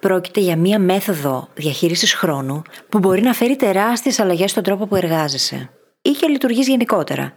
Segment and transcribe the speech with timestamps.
[0.00, 4.96] Πρόκειται για μία μέθοδο διαχείρισης χρόνου που μπορεί να φέρει τεράστιες αλλαγές στον τρόπο που
[4.96, 5.70] εργάζεσαι
[6.02, 7.32] ή και λειτουργείς γενικότερα.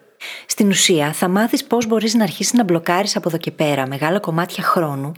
[0.46, 4.20] Στην ουσία, θα μάθεις πώς μπορείς να αρχίσεις να μπλοκάρεις από εδώ και πέρα μεγάλα
[4.20, 5.12] κομμάτια χρόνου,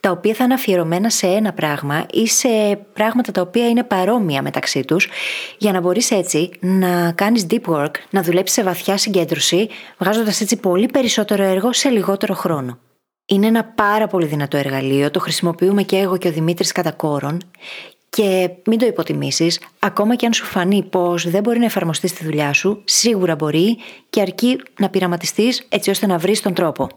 [0.00, 2.48] τα οποία θα είναι αφιερωμένα σε ένα πράγμα ή σε
[2.92, 5.08] πράγματα τα οποία είναι παρόμοια μεταξύ τους,
[5.58, 10.56] για να μπορείς έτσι να κάνεις deep work, να δουλέψεις σε βαθιά συγκέντρωση, βγάζοντας έτσι
[10.56, 12.78] πολύ περισσότερο έργο σε λιγότερο χρόνο.
[13.30, 17.40] Είναι ένα πάρα πολύ δυνατό εργαλείο, το χρησιμοποιούμε και εγώ και ο Δημήτρης κατά κόρον
[18.10, 22.24] και μην το υποτιμήσεις, ακόμα και αν σου φανεί πως δεν μπορεί να εφαρμοστεί στη
[22.24, 23.78] δουλειά σου, σίγουρα μπορεί
[24.10, 26.88] και αρκεί να πειραματιστείς έτσι ώστε να βρεις τον τρόπο.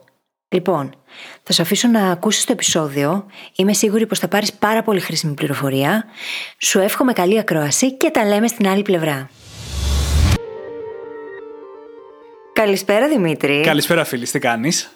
[0.49, 0.95] Λοιπόν,
[1.43, 3.25] θα σου αφήσω να ακούσεις το επεισόδιο,
[3.55, 6.05] είμαι σίγουρη πως θα πάρεις πάρα πολύ χρήσιμη πληροφορία,
[6.57, 9.29] σου εύχομαι καλή ακρόαση και τα λέμε στην άλλη πλευρά.
[12.53, 13.61] Καλησπέρα Δημήτρη.
[13.61, 14.91] Καλησπέρα φίλη, τι κάνεις;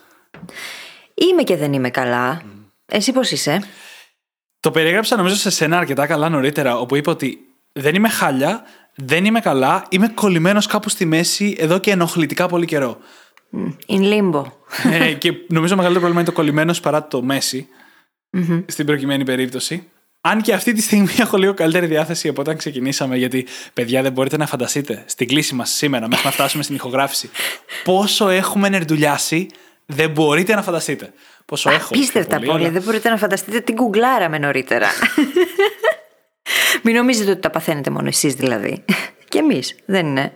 [1.15, 2.41] Είμαι και δεν είμαι καλά.
[2.85, 3.63] Εσύ πώς είσαι;
[4.59, 7.37] Το περιέγραψα νομίζω σε σένα αρκετά καλά νωρίτερα, όπου είπα ότι
[7.71, 8.63] δεν είμαι χάλια,
[8.95, 12.97] δεν είμαι καλά, είμαι κολλημένος κάπου στη μέση εδώ και ενοχλητικά πολύ καιρό.
[13.87, 14.43] In limbo.
[14.91, 17.67] ε, και νομίζω μεγαλύτερο πρόβλημα είναι το κολλημένος παρά το μέση.
[18.65, 19.89] Στην προκειμένη περίπτωση.
[20.21, 24.11] Αν και αυτή τη στιγμή έχω λίγο καλύτερη διάθεση από όταν ξεκινήσαμε, γιατί παιδιά δεν
[24.11, 27.29] μπορείτε να φανταστείτε στην κλίση μας σήμερα, μέχρι να φτάσουμε στην ηχογράφηση,
[27.83, 29.47] πόσο έχουμε νερντουλιάσει,
[29.85, 31.13] δεν μπορείτε να φανταστείτε.
[31.45, 31.87] Πόσο έχω.
[31.93, 32.49] Απίστευτα πολύ.
[32.49, 32.69] πολύ.
[32.69, 34.87] Δεν μπορείτε να φανταστείτε τι γκουγκλάραμε νωρίτερα.
[36.83, 38.85] Μην νομίζετε ότι τα παθαίνετε μόνο εσείς δηλαδή.
[39.29, 40.33] Και εμείς, δεν είναι.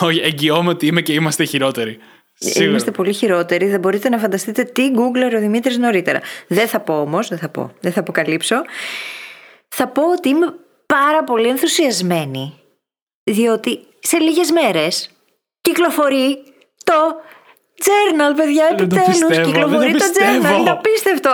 [0.00, 1.98] Όχι, εγγυώμαι ότι είμαι και είμαστε χειρότεροι.
[2.38, 2.64] Σίγουρα.
[2.64, 3.66] Είμαστε πολύ χειρότεροι.
[3.66, 6.20] Δεν μπορείτε να φανταστείτε τι γκούγκλαρε ο Δημήτρη νωρίτερα.
[6.46, 8.56] Δεν θα πω όμως, δεν θα πω, δεν θα αποκαλύψω.
[9.68, 10.54] Θα πω ότι είμαι
[10.86, 12.60] πάρα πολύ ενθουσιασμένη.
[13.24, 15.10] Διότι σε λίγες μέρες
[15.60, 16.38] κυκλοφορεί
[16.84, 16.94] το
[17.84, 19.46] Journal, παιδιά, επιτέλους.
[19.46, 20.58] Κυκλοφορεί το, το journal.
[20.58, 21.30] Είναι απίστευτο.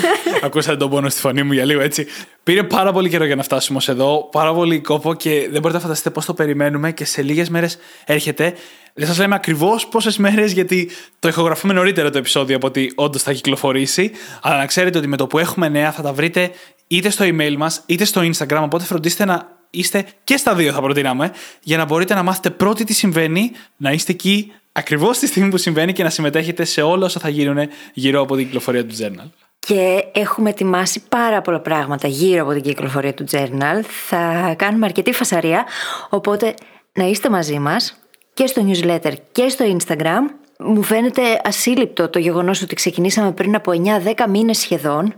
[0.46, 2.06] Ακούσατε τον πόνο στη φωνή μου για λίγο έτσι.
[2.42, 4.28] Πήρε πάρα πολύ καιρό για να φτάσουμε ως εδώ.
[4.32, 7.78] Πάρα πολύ κόπο και δεν μπορείτε να φανταστείτε πώς το περιμένουμε και σε λίγες μέρες
[8.04, 8.54] έρχεται.
[8.94, 13.22] Δεν σας λέμε ακριβώς πόσες μέρες, γιατί το ηχογραφούμε νωρίτερα το επεισόδιο από ότι όντως
[13.22, 14.10] θα κυκλοφορήσει.
[14.42, 16.50] Αλλά να ξέρετε ότι με το που έχουμε νέα θα τα βρείτε
[16.86, 18.60] είτε στο email μας είτε στο Instagram.
[18.62, 21.32] Οπότε φροντίστε να είστε και στα δύο, θα προτείναμε,
[21.62, 25.56] για να μπορείτε να μάθετε πρώτοι τι συμβαίνει, να είστε εκεί ακριβώς τη στιγμή που
[25.56, 29.28] συμβαίνει και να συμμετέχετε σε όλα όσα θα γίνουν γύρω από την κυκλοφορία του journal.
[29.58, 33.82] Και έχουμε ετοιμάσει πάρα πολλά πράγματα γύρω από την κυκλοφορία του journal.
[34.08, 35.66] Θα κάνουμε αρκετή φασαρία,
[36.08, 36.54] οπότε
[36.92, 37.98] να είστε μαζί μας
[38.34, 40.20] και στο newsletter και στο Instagram.
[40.58, 43.72] Μου φαίνεται ασύλληπτο το γεγονός ότι ξεκινήσαμε πριν από
[44.04, 45.14] 9-10 μήνες σχεδόν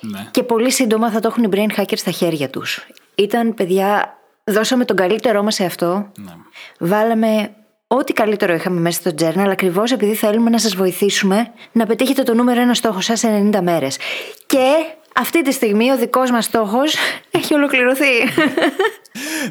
[0.00, 0.28] ναι.
[0.30, 2.86] και πολύ σύντομα θα το έχουν οι brain hackers στα χέρια τους.
[3.14, 6.12] Ήταν, παιδιά, δώσαμε τον καλύτερό μας σε αυτό.
[6.18, 6.32] Ναι.
[6.78, 7.54] Βάλαμε
[7.92, 12.34] ό,τι καλύτερο είχαμε μέσα στο journal, ακριβώς επειδή θέλουμε να σας βοηθήσουμε να πετύχετε το
[12.34, 13.98] νούμερο ένα στόχο σας σε 90 μέρες.
[14.46, 14.72] Και
[15.14, 16.94] αυτή τη στιγμή ο δικός μας στόχος
[17.30, 18.12] έχει ολοκληρωθεί.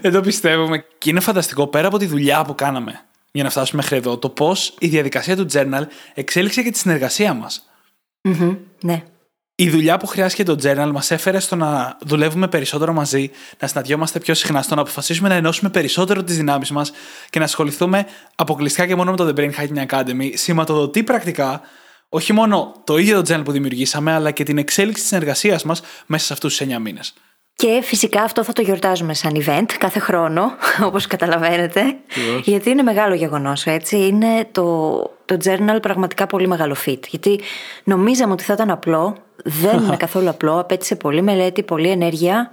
[0.01, 0.85] Δεν το πιστεύουμε.
[0.97, 3.01] Και είναι φανταστικό πέρα από τη δουλειά που κάναμε
[3.31, 5.83] για να φτάσουμε μέχρι εδώ, το πώς η διαδικασία του journal
[6.13, 7.69] εξέλιξε και τη συνεργασία μας.
[8.81, 9.03] ναι
[9.61, 14.19] η δουλειά που χρειάστηκε το journal μας έφερε στο να δουλεύουμε περισσότερο μαζί, να συναντιόμαστε
[14.19, 16.91] πιο συχνά, στο να αποφασίσουμε να ενώσουμε περισσότερο τις δυνάμεις μας
[17.29, 18.05] και να ασχοληθούμε
[18.35, 21.61] αποκλειστικά και μόνο με το The Brain Hacking Academy, σηματοδοτεί πρακτικά
[22.09, 25.81] όχι μόνο το ίδιο το journal που δημιουργήσαμε, αλλά και την εξέλιξη της συνεργασίας μας
[26.05, 27.13] μέσα σε αυτούς τους 9 μήνες.
[27.55, 30.51] Και φυσικά αυτό θα το γιορτάζουμε σαν event κάθε χρόνο,
[30.87, 31.81] όπως καταλαβαίνετε.
[32.43, 33.97] Γιατί είναι μεγάλο γεγονός, έτσι.
[33.97, 36.99] Είναι το, το journal πραγματικά πολύ μεγάλο fit.
[37.07, 37.39] Γιατί
[37.83, 42.51] νομίζαμε ότι θα ήταν απλό, δεν είναι καθόλου απλό, απέτησε πολύ μελέτη, πολύ ενέργεια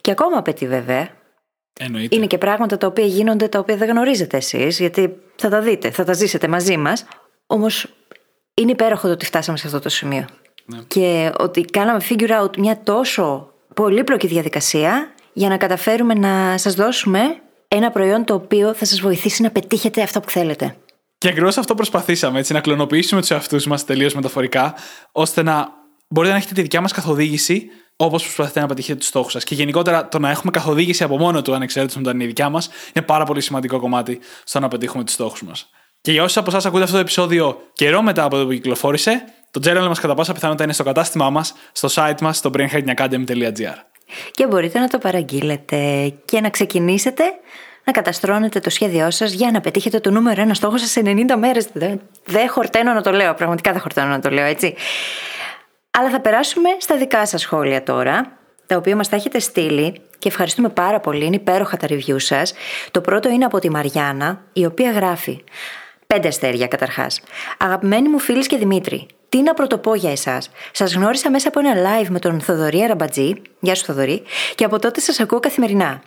[0.00, 1.08] και ακόμα απαιτεί βέβαια.
[1.78, 2.16] Εννοείται.
[2.16, 5.90] Είναι και πράγματα τα οποία γίνονται τα οποία δεν γνωρίζετε εσείς, γιατί θα τα δείτε,
[5.90, 7.04] θα τα ζήσετε μαζί μας.
[7.46, 7.88] Όμως
[8.54, 10.24] είναι υπέροχο το ότι φτάσαμε σε αυτό το σημείο.
[10.64, 10.78] Ναι.
[10.86, 17.40] Και ότι κάναμε figure out μια τόσο πολύπλοκη διαδικασία για να καταφέρουμε να σας δώσουμε
[17.68, 20.76] ένα προϊόν το οποίο θα σας βοηθήσει να πετύχετε αυτό που θέλετε.
[21.18, 24.74] Και ακριβώς αυτό προσπαθήσαμε, έτσι, να κλωνοποιήσουμε τους εαυτούς μας τελείως μεταφορικά,
[25.12, 25.68] ώστε να
[26.08, 27.66] μπορείτε να έχετε τη δικιά μας καθοδήγηση
[27.96, 29.44] όπως προσπαθείτε να πετύχετε τους στόχους σας.
[29.44, 32.26] Και γενικότερα το να έχουμε καθοδήγηση από μόνο του, ανεξάρτητα με το αν είναι η
[32.26, 35.70] δικιά μας, είναι πάρα πολύ σημαντικό κομμάτι στο να πετύχουμε τους στόχους μας.
[36.00, 39.24] Και για όσους από εσάς ακούτε αυτό το επεισόδιο καιρό μετά από το που κυκλοφόρησε,
[39.50, 43.74] το journal μας κατά πάσα πιθανότητα είναι στο κατάστημά μας, στο site μας, στο brainhackingacademy.gr.
[44.30, 47.24] Και μπορείτε να το παραγγείλετε και να ξεκινήσετε
[47.84, 51.36] να καταστρώνετε το σχέδιό σας για να πετύχετε το νούμερο ένα στόχο σας σε 90
[51.38, 51.68] μέρες.
[51.72, 54.74] Δεν, δεν χορταίνω να το λέω, πραγματικά δεν χορταίνω να το λέω, έτσι.
[55.98, 60.28] Αλλά θα περάσουμε στα δικά σας σχόλια τώρα, τα οποία μας τα έχετε στείλει και
[60.28, 62.54] ευχαριστούμε πάρα πολύ, είναι υπέροχα τα review σας.
[62.90, 65.44] Το πρώτο είναι από τη Μαριάννα, η οποία γράφει
[66.06, 67.20] Πέντε αστέρια καταρχάς.
[67.58, 70.50] Αγαπημένοι μου φίλοι και Δημήτρη, τι να πρωτοπώ για εσάς.
[70.72, 73.42] Σας γνώρισα μέσα από ένα live με τον Θοδωρή Αραμπατζή.
[73.60, 74.22] Γεια σου, Θοδωρή.
[74.54, 76.02] Και από τότε σας ακούω καθημερινά.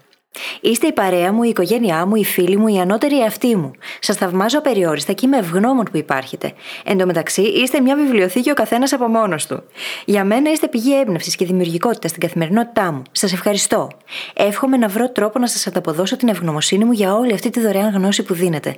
[0.61, 3.71] Είστε η παρέα μου, η οικογένειά μου, οι φίλοι μου, η ανώτερη εαυτή μου.
[3.99, 6.53] Σας θαυμάζω απεριόριστα και είμαι ευγνώμων που υπάρχετε.
[6.83, 9.63] Εν τω μεταξύ, είστε μια βιβλιοθήκη ο καθένας από μόνος του.
[10.05, 13.01] Για μένα είστε πηγή έμπνευσης και δημιουργικότητα στην καθημερινότητά μου.
[13.11, 13.89] Σας ευχαριστώ.
[14.33, 17.93] Εύχομαι να βρω τρόπο να σας ανταποδώσω την ευγνωμοσύνη μου για όλη αυτή τη δωρεάν
[17.93, 18.75] γνώση που δίνετε.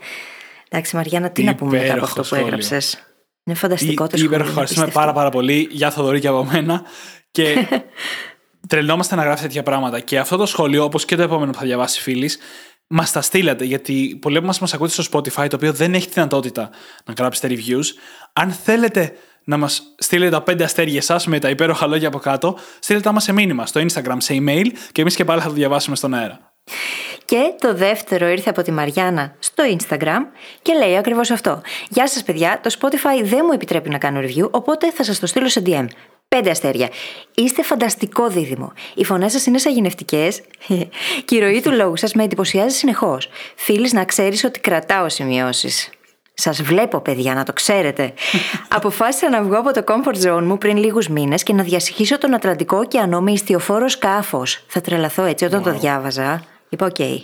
[0.69, 3.13] Εντάξει, Μαριάννα, τι να πούμε μετά από αυτό που έγραψες;
[3.44, 4.45] Είναι φανταστικό το σχόλιο.
[4.45, 5.68] Ευχαριστούμε πάρα, πάρα πολύ.
[5.71, 6.81] για Θοδωρή και από μένα.
[7.31, 7.56] Και
[8.71, 10.00] τρελνόμαστε να γράφετε τέτοια πράγματα.
[10.00, 12.38] Και αυτό το σχόλιο, όπως και το επόμενο που θα διαβάσει φίλης,
[12.88, 13.65] μας τα στείλατε.
[13.65, 16.69] Γιατί πολλοί από εμάς μας ακούτε στο Spotify, το οποίο δεν έχει τη δυνατότητα
[17.06, 17.85] να γράψετε reviews.
[18.33, 19.13] Αν θέλετε
[19.44, 23.12] να μας στείλετε τα πέντε αστέρια εσά με τα υπέροχα λόγια από κάτω, στείλτε τα
[23.12, 26.13] μας σε μήνυμα στο Instagram, σε email και εμείς και πάλι θα το διαβάσουμε στον
[26.13, 26.53] αέρα.
[27.25, 30.19] Και το δεύτερο ήρθε από τη Μαριάννα στο Instagram
[30.62, 31.62] και λέει ακριβώς αυτό.
[31.89, 35.27] Γεια σας παιδιά, το Spotify δεν μου επιτρέπει να κάνω review, οπότε θα σας το
[35.27, 35.88] στείλω σε DM.
[36.36, 36.89] Πέντε αστέρια.
[37.36, 38.74] Είστε φανταστικό δίδυμο.
[38.94, 40.30] Οι φωνές σας είναι σαγηνευτικέ
[41.25, 43.30] και η ροή του λόγου σας με εντυπωσιάζει συνεχώς.
[43.56, 45.89] Φίλης, να ξέρεις ότι κρατάω σημειώσεις.
[46.33, 48.13] Σας βλέπω, παιδιά, να το ξέρετε.
[48.78, 52.33] Αποφάσισα να βγω από το comfort zone μου πριν λίγους μήνες και να διασχίσω τον
[52.33, 54.63] Ατλαντικό ωκεανό με ιστιοφόρο σκάφος.
[54.68, 56.44] Θα τρελαθώ έτσι όταν το διάβαζα.
[56.73, 56.95] Είπα, ok.
[56.97, 57.18] Okay.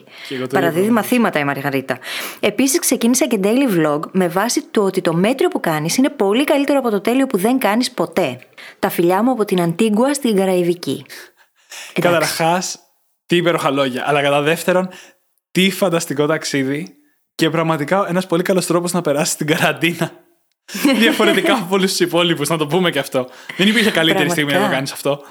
[0.49, 1.99] Παραδίδει μαθήματα η Μαργαρίτα.
[2.39, 6.44] Επίσης, ξεκίνησα και daily vlog με βάση το ότι το μέτριο που κάνεις είναι πολύ
[6.44, 8.39] καλύτερο από το τέλειο που δεν κάνεις ποτέ.
[8.79, 11.05] Τα φιλιά μου από την Αντίγκουα στην Καραϊβική.
[11.94, 12.79] Καταρχάς,
[13.25, 14.03] τι υπέροχα λόγια.
[14.07, 14.89] Αλλά κατά δεύτερον,
[15.51, 16.95] τι φανταστικό ταξίδι
[17.35, 20.11] και πραγματικά ένας πολύ καλός τρόπος να περάσεις την καραντίνα.
[20.99, 23.29] Διαφορετικά από όλους τους υπόλοιπους, να το πούμε και αυτό.
[23.57, 25.23] Δεν υπήρχε καλύτερη στιγμή να το κάνεις αυτό.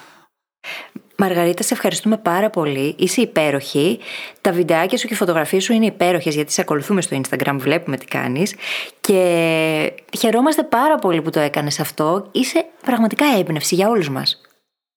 [1.18, 2.94] Μαργαρίτα, σε ευχαριστούμε πάρα πολύ.
[2.98, 3.98] Είσαι υπέροχη.
[4.40, 7.96] Τα βιντεάκια σου και οι φωτογραφίες σου είναι υπέροχες γιατί σε ακολουθούμε στο Instagram, βλέπουμε
[7.96, 8.54] τι κάνεις.
[9.00, 12.28] Και χαιρόμαστε πάρα πολύ που το έκανες αυτό.
[12.32, 14.40] Είσαι πραγματικά έμπνευση για όλους μας.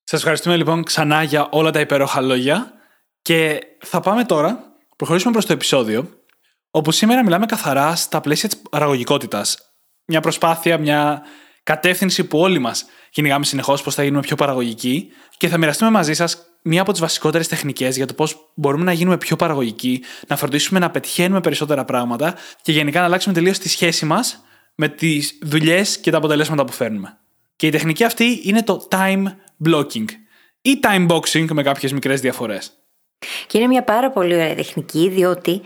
[0.04, 2.74] Σας ευχαριστούμε λοιπόν ξανά για όλα τα υπέροχα λόγια.
[3.22, 6.10] Και θα πάμε τώρα, προχωρήσουμε προς το επεισόδιο,
[6.72, 9.58] όπου σήμερα μιλάμε καθαρά στα πλαίσια της παραγωγικότητας.
[10.06, 11.22] Μια προσπάθεια, μια
[11.70, 15.08] κατεύθυνση που όλοι μας κυνηγάμε συνεχώς πώς θα γίνουμε πιο παραγωγικοί
[15.38, 18.92] και θα μοιραστούμε μαζί σας μία από τις βασικότερες τεχνικές για το πώς μπορούμε να
[18.92, 23.70] γίνουμε πιο παραγωγικοί, να φροντίσουμε να πετυχαίνουμε περισσότερα πράγματα και γενικά να αλλάξουμε τελείως τη
[23.70, 24.44] σχέση μας
[24.76, 27.18] με τις δουλειές και τα αποτελέσματα που φέρνουμε.
[27.56, 29.24] Και η τεχνική αυτή είναι το time
[29.66, 30.06] blocking
[30.62, 32.72] ή time boxing με κάποιες μικρές διαφορές.
[33.48, 35.62] Και είναι μια πάρα πολύ ωραία τεχνική, διότι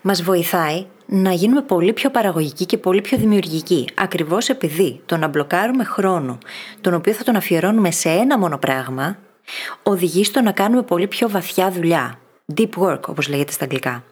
[0.00, 3.88] μας βοηθάει να γίνουμε πολύ πιο παραγωγικοί και πολύ πιο δημιουργικοί.
[3.94, 6.38] Ακριβώς επειδή το να μπλοκάρουμε χρόνο,
[6.80, 9.18] τον οποίο θα τον αφιερώνουμε σε ένα μόνο πράγμα,
[9.82, 12.18] οδηγεί στο να κάνουμε πολύ πιο βαθιά δουλειά.
[12.56, 14.04] Deep work, όπως λέγεται στα αγγλικά.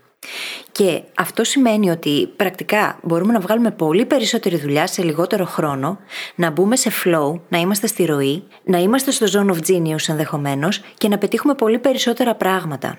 [0.72, 5.98] Και αυτό σημαίνει ότι πρακτικά μπορούμε να βγάλουμε πολύ περισσότερη δουλειά σε λιγότερο χρόνο,
[6.34, 10.80] να μπούμε σε flow, να είμαστε στη ροή, να είμαστε στο zone of genius ενδεχομένως
[10.98, 12.98] και να πετύχουμε πολύ περισσότερα πράγματα.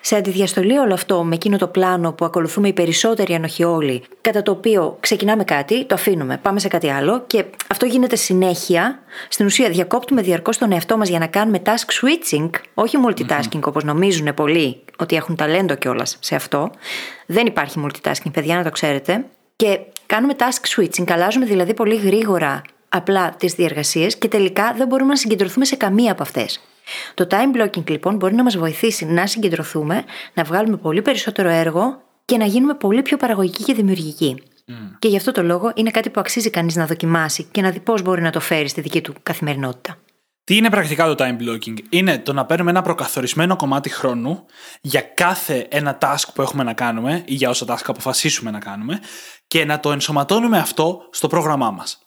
[0.00, 4.02] Σε αντιδιαστολή όλο αυτό με εκείνο το πλάνο που ακολουθούμε οι περισσότεροι αν όχι όλοι,
[4.20, 8.98] κατά το οποίο ξεκινάμε κάτι, το αφήνουμε, πάμε σε κάτι άλλο και αυτό γίνεται συνέχεια.
[9.28, 13.66] Στην ουσία διακόπτουμε διαρκώς τον εαυτό μας για να κάνουμε task switching, όχι multitasking mm-hmm.
[13.66, 16.70] όπως νομίζουν πολλοί ότι έχουν ταλέντο κιόλας σε αυτό.
[17.26, 19.24] Δεν υπάρχει multitasking, παιδιά, να το ξέρετε.
[19.56, 25.10] Και κάνουμε task switching, αλλάζουμε δηλαδή πολύ γρήγορα απλά τις διεργασίες και τελικά δεν μπορούμε
[25.10, 26.60] να συγκεντρωθούμε σε καμία από αυτές.
[27.14, 32.02] Το time blocking λοιπόν μπορεί να μας βοηθήσει να συγκεντρωθούμε, να βγάλουμε πολύ περισσότερο έργο
[32.24, 34.42] και να γίνουμε πολύ πιο παραγωγικοί και δημιουργικοί.
[34.68, 34.72] Mm.
[34.98, 37.80] Και γι' αυτό το λόγο είναι κάτι που αξίζει κανείς να δοκιμάσει και να δει
[37.80, 39.96] πώς μπορεί να το φέρει στη δική του καθημερινότητα.
[40.44, 44.46] Τι είναι πρακτικά το time blocking, Είναι το να παίρνουμε ένα προκαθορισμένο κομμάτι χρόνου
[44.80, 49.00] για κάθε ένα task που έχουμε να κάνουμε ή για όσα task αποφασίσουμε να κάνουμε
[49.46, 51.98] και να το ενσωματώνουμε αυτό στο πρόγραμμά μας.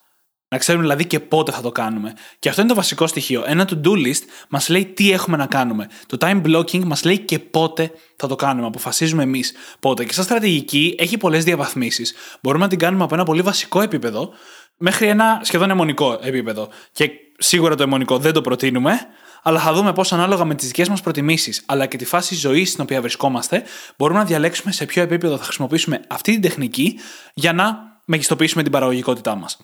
[0.48, 2.12] Να ξέρουμε δηλαδή και πότε θα το κάνουμε.
[2.38, 3.44] Και αυτό είναι το βασικό στοιχείο.
[3.46, 5.88] Ένα to-do list μας λέει τι έχουμε να κάνουμε.
[6.06, 8.66] Το time blocking μας λέει και πότε θα το κάνουμε.
[8.66, 10.04] Αποφασίζουμε εμείς πότε.
[10.04, 12.14] Και σαν στρατηγική έχει πολλές διαβαθμίσεις.
[12.42, 14.30] Μπορούμε να την κάνουμε από ένα πολύ βασικό επίπεδο
[14.76, 16.68] μέχρι ένα σχεδόν αιμονικό επίπεδο.
[16.92, 18.98] Και σίγουρα το αιμονικό δεν το προτείνουμε,
[19.42, 22.70] αλλά θα δούμε πώς ανάλογα με τις δικές μας προτιμήσεις αλλά και τη φάση ζωής
[22.70, 23.62] στην οποία βρισκόμαστε,
[23.96, 26.98] μπορούμε να διαλέξουμε σε ποιο επίπεδο θα χρησιμοποιήσουμε αυτή την τεχνική
[27.34, 29.58] για να μεγιστοποιήσουμε την παραγωγικότητά μας.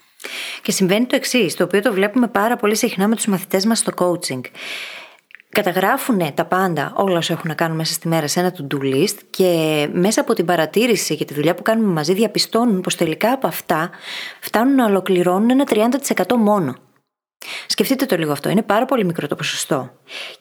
[0.62, 3.78] Και συμβαίνει το εξής, το οποίο το βλέπουμε πάρα πολύ συχνά με τους μαθητές μας
[3.78, 4.40] στο coaching.
[5.48, 9.16] καταγράφουν τα πάντα, όλα όσα έχουν να κάνουν μέσα στη μέρα σε ένα to-do list
[9.30, 13.46] και μέσα από την παρατήρηση και τη δουλειά που κάνουμε μαζί διαπιστώνουν πως τελικά από
[13.46, 13.90] αυτά
[14.40, 16.76] φτάνουν να ολοκληρώνουν ένα 30% μόνο.
[17.66, 19.90] Σκεφτείτε το λίγο αυτό, είναι πάρα πολύ μικρό το ποσοστό.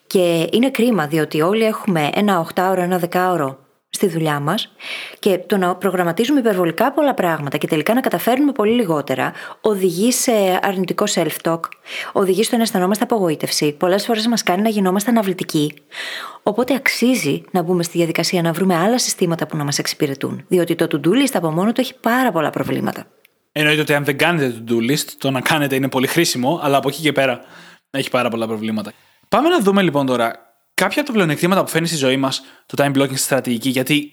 [0.06, 3.56] Και είναι κρίμα διότι όλοι έχουμε ένα 8ωρο, ένα 10ωρο
[3.94, 4.72] στη δουλειά μας
[5.18, 10.32] και το να προγραμματίζουμε υπερβολικά πολλά πράγματα και τελικά να καταφέρνουμε πολύ λιγότερα οδηγεί σε
[10.62, 11.60] αρνητικό self-talk,
[12.12, 15.74] οδηγεί στο να αισθανόμαστε απογοήτευση, πολλές φορές μας κάνει να γινόμαστε αναβλητικοί.
[16.42, 20.74] Οπότε αξίζει να μπούμε στη διαδικασία να βρούμε άλλα συστήματα που να μας εξυπηρετούν, διότι
[20.74, 23.06] το to-do list από μόνο του έχει πάρα πολλά προβλήματα.
[23.52, 26.88] Εννοείται ότι αν δεν κάνετε to-do list, το να κάνετε είναι πολύ χρήσιμο, αλλά από
[26.88, 27.40] εκεί και πέρα
[27.90, 28.92] έχει πάρα πολλά προβλήματα.
[29.28, 30.51] Πάμε να δούμε λοιπόν τώρα
[30.82, 34.12] κάποια από τα πλεονεκτήματα που φέρνει στη ζωή μας το time blocking στη στρατηγική, γιατί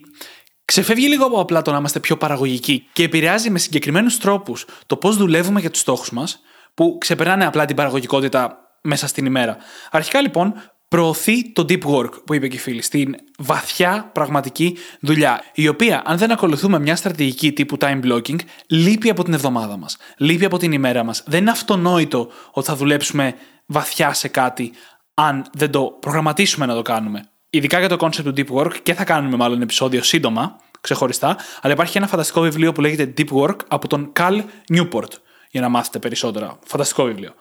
[0.66, 4.96] ξεφεύγει λίγο από απλά το να είμαστε πιο παραγωγικοί και επηρεάζει με συγκεκριμένους τρόπους το
[4.96, 6.40] πώς δουλεύουμε για τους στόχους μας,
[6.74, 9.58] που ξεπερνάνε απλά την παραγωγικότητα μέσα στην ημέρα.
[9.92, 10.54] Αρχικά λοιπόν,
[10.88, 16.02] προωθεί το deep work που είπε και η φίλη, στην βαθιά πραγματική δουλειά, η οποία
[16.06, 20.58] αν δεν ακολουθούμε μια στρατηγική τύπου time blocking, λείπει από την εβδομάδα μας, λείπει από
[20.58, 21.24] την ημέρα μας.
[21.26, 23.36] Δεν είναι αυτονόητο ότι θα δουλέψουμε
[23.66, 24.72] βαθιά σε κάτι
[25.20, 27.30] αν δεν το προγραμματίσουμε να το κάνουμε.
[27.50, 31.74] Ειδικά για το concept του deep work και θα κάνουμε μάλλον επεισόδιο σύντομα, ξεχωριστά, αλλά
[31.74, 35.12] υπάρχει και ένα φανταστικό βιβλίο που λέγεται Deep Work από τον Cal Newport,
[35.52, 36.60] για να μάθετε περισσότερα.
[36.66, 37.34] Φανταστικό βιβλίο.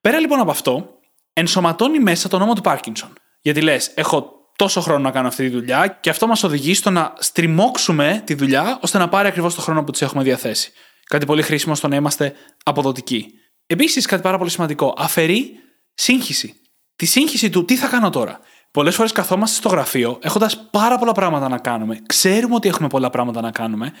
[0.00, 0.98] Πέρα λοιπόν από αυτό,
[1.32, 3.12] ενσωματώνει μέσα το νόμο του Πάρκινσον.
[3.40, 6.90] Γιατί λες, έχω τόσο χρόνο να κάνω αυτή τη δουλειά και αυτό μας οδηγεί στο
[6.90, 10.72] να στριμώξουμε τη δουλειά ώστε να πάρει ακριβώς το χρόνο που της έχουμε διαθέσει.
[11.04, 13.26] Κάτι πολύ χρήσιμο στο να είμαστε αποδοτικοί.
[13.66, 15.50] Επίσης, κάτι πάρα πολύ σημαντικό, αφαιρεί
[15.94, 16.58] σύγχυση
[16.96, 18.40] τη σύγχυση του τι θα κάνω τώρα;
[18.74, 22.02] Πολλές φορές καθόμαστε στο γραφείο έχοντας πάρα πολλά πράγματα να κάνουμε.
[22.06, 23.92] Ξέρουμε ότι έχουμε πολλά πράγματα να κάνουμε.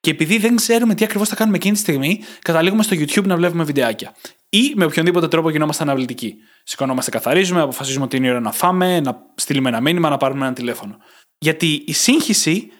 [0.00, 3.36] Και επειδή δεν ξέρουμε τι ακριβώς θα κάνουμε εκείνη τη στιγμή, καταλήγουμε στο YouTube να
[3.36, 4.14] βλέπουμε βιντεάκια.
[4.48, 6.34] Ή με οποιονδήποτε τρόπο γινόμαστε αναβλητικοί.
[6.62, 10.46] Σηκωνόμαστε, καθαρίζουμε, αποφασίζουμε ότι είναι η ώρα να φάμε, να στείλουμε ένα μήνυμα, να πάρουμε
[10.46, 10.96] ένα τηλέφωνο.
[11.38, 12.70] Γιατί η σύγχυση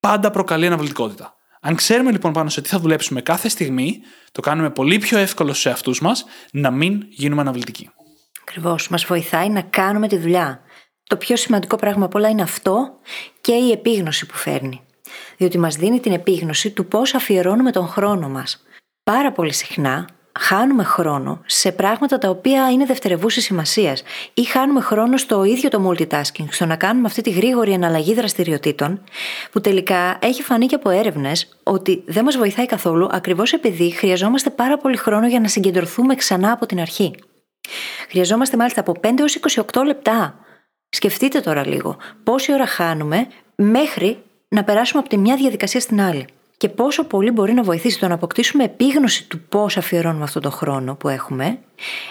[0.00, 1.34] πάντα προκαλεί αναβλητικότητα.
[1.60, 4.00] Αν ξέρουμε λοιπόν πάνω σε τι θα δουλέψουμε κάθε στιγμή,
[4.32, 7.90] το κάνουμε πολύ πιο εύκολο στου εαυτού μας να μην γίνουμε αναβλητικοί.
[8.56, 8.88] Ακριβώς.
[8.88, 10.60] Μας βοηθάει να κάνουμε τη δουλειά.
[11.02, 12.90] Το πιο σημαντικό πράγμα από όλα είναι αυτό
[13.40, 14.80] και η επίγνωση που φέρνει.
[15.36, 18.62] Διότι μας δίνει την επίγνωση του πώς αφιερώνουμε τον χρόνο μας.
[19.02, 20.08] Πάρα πολύ συχνά
[20.38, 24.02] χάνουμε χρόνο σε πράγματα τα οποία είναι δευτερευούσης σημασίας
[24.34, 29.04] ή χάνουμε χρόνο στο ίδιο το multitasking, στο να κάνουμε αυτή τη γρήγορη αναλλαγή δραστηριοτήτων,
[29.52, 34.50] που τελικά έχει φανεί και από έρευνες ότι δεν μας βοηθάει καθόλου ακριβώς επειδή χρειαζόμαστε
[34.50, 37.14] πάρα πολύ χρόνο για να συγκεντρωθούμε ξανά από την αρχή.
[38.08, 39.38] Χρειαζόμαστε μάλιστα από 5 έως
[39.72, 40.38] 28 λεπτά.
[40.88, 46.26] Σκεφτείτε τώρα λίγο πόση ώρα χάνουμε μέχρι να περάσουμε από τη μια διαδικασία στην άλλη.
[46.56, 50.50] Και πόσο πολύ μπορεί να βοηθήσει το να αποκτήσουμε επίγνωση του πώς αφιερώνουμε αυτόν τον
[50.50, 51.58] χρόνο που έχουμε,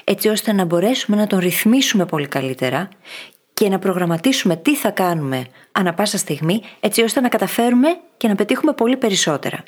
[0.04, 2.90] έτσι ώστε να μπορέσουμε να τον ρυθμίσουμε πολύ καλύτερα
[3.54, 8.36] και να προγραμματίσουμε τι θα κάνουμε ανα πάσα στιγμή, έτσι ώστε να καταφέρουμε και να
[8.36, 9.64] πετύχουμε πολύ περισσότερα.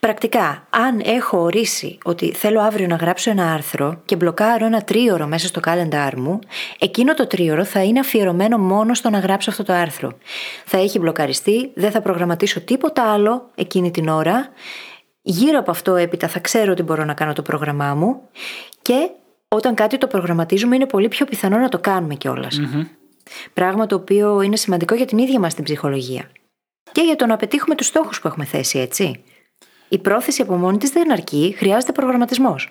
[0.00, 5.26] Πρακτικά, αν έχω ορίσει ότι θέλω αύριο να γράψω ένα άρθρο και μπλοκάρω ένα τρίωρο
[5.26, 6.38] μέσα στο calendar μου,
[6.78, 10.18] εκείνο το τρίωρο θα είναι αφιερωμένο μόνο στο να γράψω αυτό το άρθρο.
[10.64, 14.48] Θα έχει μπλοκαριστεί, δεν θα προγραμματίσω τίποτα άλλο εκείνη την ώρα.
[15.22, 18.20] Γύρω από αυτό έπειτα θα ξέρω ότι μπορώ να κάνω το πρόγραμμά μου
[18.82, 19.10] και
[19.48, 22.60] όταν κάτι το προγραμματίζουμε είναι πολύ πιο πιθανό να το κάνουμε κιόλας.
[23.52, 26.30] Πράγμα το οποίο είναι σημαντικό για την ίδια μας την ψυχολογία.
[26.92, 29.22] Και για το να πετύχουμε τους στόχους που έχουμε θέσει, έτσι.
[29.88, 32.68] Η πρόθεση από μόνη της δεν αρκεί, χρειάζεται προγραμματισμός.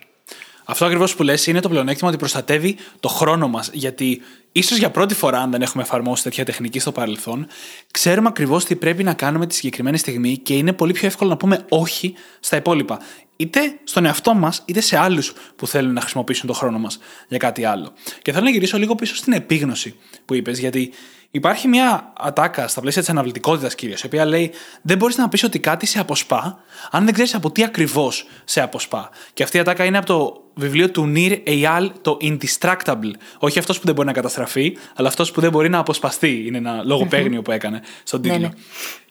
[0.69, 3.69] Αυτό ακριβώς που λες είναι το πλεονέκτημα ότι προστατεύει το χρόνο μας.
[3.73, 4.21] Γιατί
[4.51, 7.47] ίσως για πρώτη φορά, αν δεν έχουμε εφαρμόσει τέτοια τεχνική στο παρελθόν,
[7.91, 11.37] ξέρουμε ακριβώς τι πρέπει να κάνουμε τη συγκεκριμένη στιγμή και είναι πολύ πιο εύκολο να
[11.37, 12.99] πούμε όχι στα υπόλοιπα.
[13.37, 17.37] Είτε στον εαυτό μας, είτε σε άλλους που θέλουν να χρησιμοποιήσουν το χρόνο μας για
[17.37, 17.93] κάτι άλλο.
[18.21, 20.93] Και θέλω να γυρίσω λίγο πίσω στην επίγνωση που είπες, γιατί
[21.31, 24.51] Υπάρχει μια ατάκα στα πλαίσια της αναβλητικότητα κυρίως, η οποία λέει
[24.81, 26.59] δεν μπορείς να πεις ότι κάτι σε αποσπά,
[26.91, 29.09] αν δεν ξέρεις από τι ακριβώς σε αποσπά.
[29.33, 33.11] Και αυτή η ατάκα είναι από το βιβλίο του Νίρ Eyal, το Indistractable.
[33.37, 36.43] Όχι αυτός που δεν μπορεί να καταστραφεί, αλλά αυτός που δεν μπορεί να αποσπαστεί.
[36.45, 38.37] Είναι ένα λογοπαίγνιο που έκανε στον τίτλο.
[38.37, 38.53] Ναι, ναι.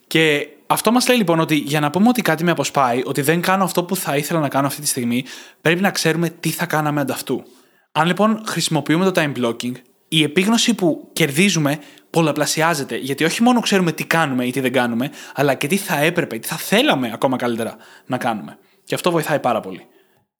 [0.06, 3.40] Και αυτό μας λέει λοιπόν ότι για να πούμε ότι κάτι με αποσπάει, ότι δεν
[3.40, 5.24] κάνω αυτό που θα ήθελα να κάνω αυτή τη στιγμή,
[5.60, 7.42] πρέπει να ξέρουμε τι θα κάναμε ανταυτού.
[7.92, 9.72] Αν λοιπόν χρησιμοποιούμε το time blocking,
[10.08, 11.78] η επίγνωση που κερδίζουμε
[12.10, 12.96] πολλαπλασιάζεται.
[12.96, 16.38] Γιατί όχι μόνο ξέρουμε τι κάνουμε ή τι δεν κάνουμε, αλλά και τι θα έπρεπε,
[16.38, 18.58] τι θα θέλαμε ακόμα καλύτερα να κάνουμε.
[18.84, 19.86] Και αυτό βοηθάει πάρα πολύ.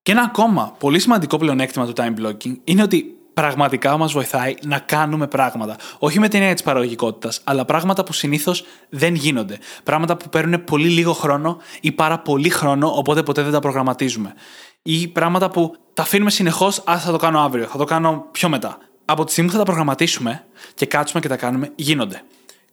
[0.03, 4.79] Και ένα ακόμα πολύ σημαντικό πλεονέκτημα του time blocking είναι ότι πραγματικά μας βοηθάει να
[4.79, 5.77] κάνουμε πράγματα.
[5.99, 9.59] Όχι με την έννοια της παραγωγικότητας, αλλά πράγματα που συνήθως δεν γίνονται.
[9.83, 14.35] Πράγματα που παίρνουν πολύ λίγο χρόνο ή πάρα πολύ χρόνο, οπότε ποτέ δεν τα προγραμματίζουμε.
[14.83, 18.49] Ή πράγματα που τα αφήνουμε συνεχώς, α θα το κάνω αύριο, θα το κάνω πιο
[18.49, 22.23] μετά από τη στιγμή που θα τα προγραμματίσουμε και κάτσουμε και τα κάνουμε, γίνονται.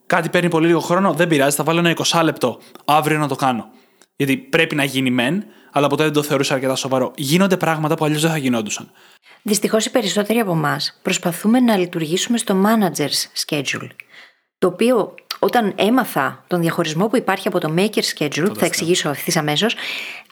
[0.06, 3.34] Κάτι παίρνει πολύ λίγο χρόνο, δεν πειράζει, θα βάλω ένα 20 λεπτό αύριο να το
[3.34, 3.70] κάνω.
[4.16, 5.44] Γιατί πρέπει να γίνει μεν,
[5.76, 7.12] αλλά ποτέ δεν το θεωρούσα αρκετά σοβαρό.
[7.16, 8.90] Γίνονται πράγματα που αλλιώς δεν θα γινόντουσαν.
[9.42, 13.88] Δυστυχώς οι περισσότεροι από εμάς προσπαθούμε να λειτουργήσουμε στο manager's schedule.
[14.58, 19.08] Το οποίο όταν έμαθα τον διαχωρισμό που υπάρχει από το maker schedule, που θα εξηγήσω
[19.08, 19.74] ευθύς αμέσως,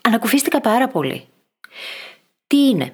[0.03, 1.27] ανακουφίστηκα πάρα πολύ.
[2.47, 2.93] Τι είναι,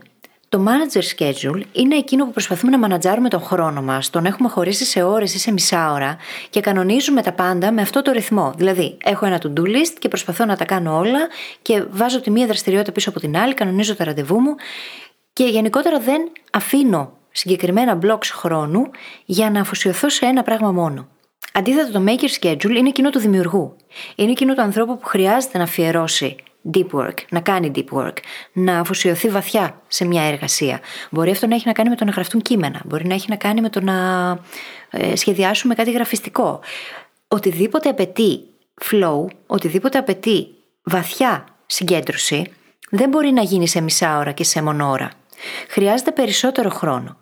[0.49, 4.85] το manager schedule είναι εκείνο που προσπαθούμε να μανατζάρουμε τον χρόνο μας, τον έχουμε χωρίσει
[4.85, 6.17] σε ώρες ή σε μισά ώρα
[6.50, 8.52] και κανονίζουμε τα πάντα με αυτό το ρυθμό.
[8.57, 11.28] Δηλαδή, έχω ένα to-do list και προσπαθώ να τα κάνω όλα
[11.62, 14.55] και βάζω τη μία δραστηριότητα πίσω από την άλλη, κανονίζω τα ραντεβού μου
[15.33, 16.21] και γενικότερα δεν
[16.52, 18.90] αφήνω συγκεκριμένα blocks χρόνου
[19.25, 21.09] για να αφοσιωθώ σε ένα πράγμα μόνο.
[21.52, 23.76] Αντίθετα, το maker schedule είναι εκείνο του δημιουργού.
[24.17, 26.37] Είναι εκείνο του ανθρώπου που χρειάζεται να αφιερώσει
[26.72, 28.16] deep work, να κάνει deep work,
[28.52, 30.80] να αφοσιωθεί βαθιά σε μια εργασία.
[31.10, 33.36] Μπορεί αυτό να έχει να κάνει με το να γραφτούν κείμενα, μπορεί να έχει να
[33.36, 33.94] κάνει με το να
[34.90, 36.60] ε, σχεδιάσουμε κάτι γραφιστικό.
[37.28, 38.40] Οτιδήποτε απαιτεί
[38.90, 40.48] flow, οτιδήποτε απαιτεί
[40.82, 42.52] βαθιά συγκέντρωση,
[42.90, 45.10] δεν μπορεί να γίνει σε μισά ώρα και σε μονόρα.
[45.68, 47.16] Χρειάζεται περισσότερο χρόνο.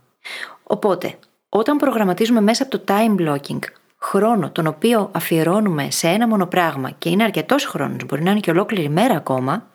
[0.62, 3.58] Οπότε, όταν προγραμματίζουμε μέσα από το time blocking
[4.00, 8.40] χρόνο τον οποίο αφιερώνουμε σε ένα μόνο πράγμα και είναι αρκετός χρόνος, μπορεί να είναι
[8.40, 9.70] και ολόκληρη μέρα ακόμα,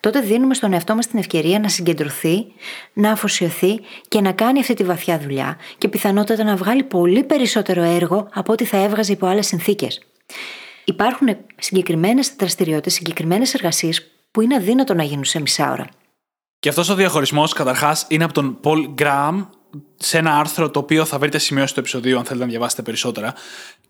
[0.00, 2.46] τότε δίνουμε στον εαυτό μας την ευκαιρία να συγκεντρωθεί,
[2.92, 7.82] να αφοσιωθεί και να κάνει αυτή τη βαθιά δουλειά και πιθανότατα να βγάλει πολύ περισσότερο
[7.82, 10.00] έργο από ό,τι θα έβγαζε υπό άλλες συνθήκες.
[10.84, 15.86] Υπάρχουν συγκεκριμένες δραστηριότητες, συγκεκριμένες εργασίες που είναι αδύνατο να γίνουν σε μισά ώρα.
[16.58, 19.46] Και αυτός ο διαχωρισμός καταρχάς είναι από τον Paul Graham,
[19.96, 23.34] σε ένα άρθρο το οποίο θα βρείτε σημειώσει του επεισοδίου αν θέλετε να διαβάσετε περισσότερα.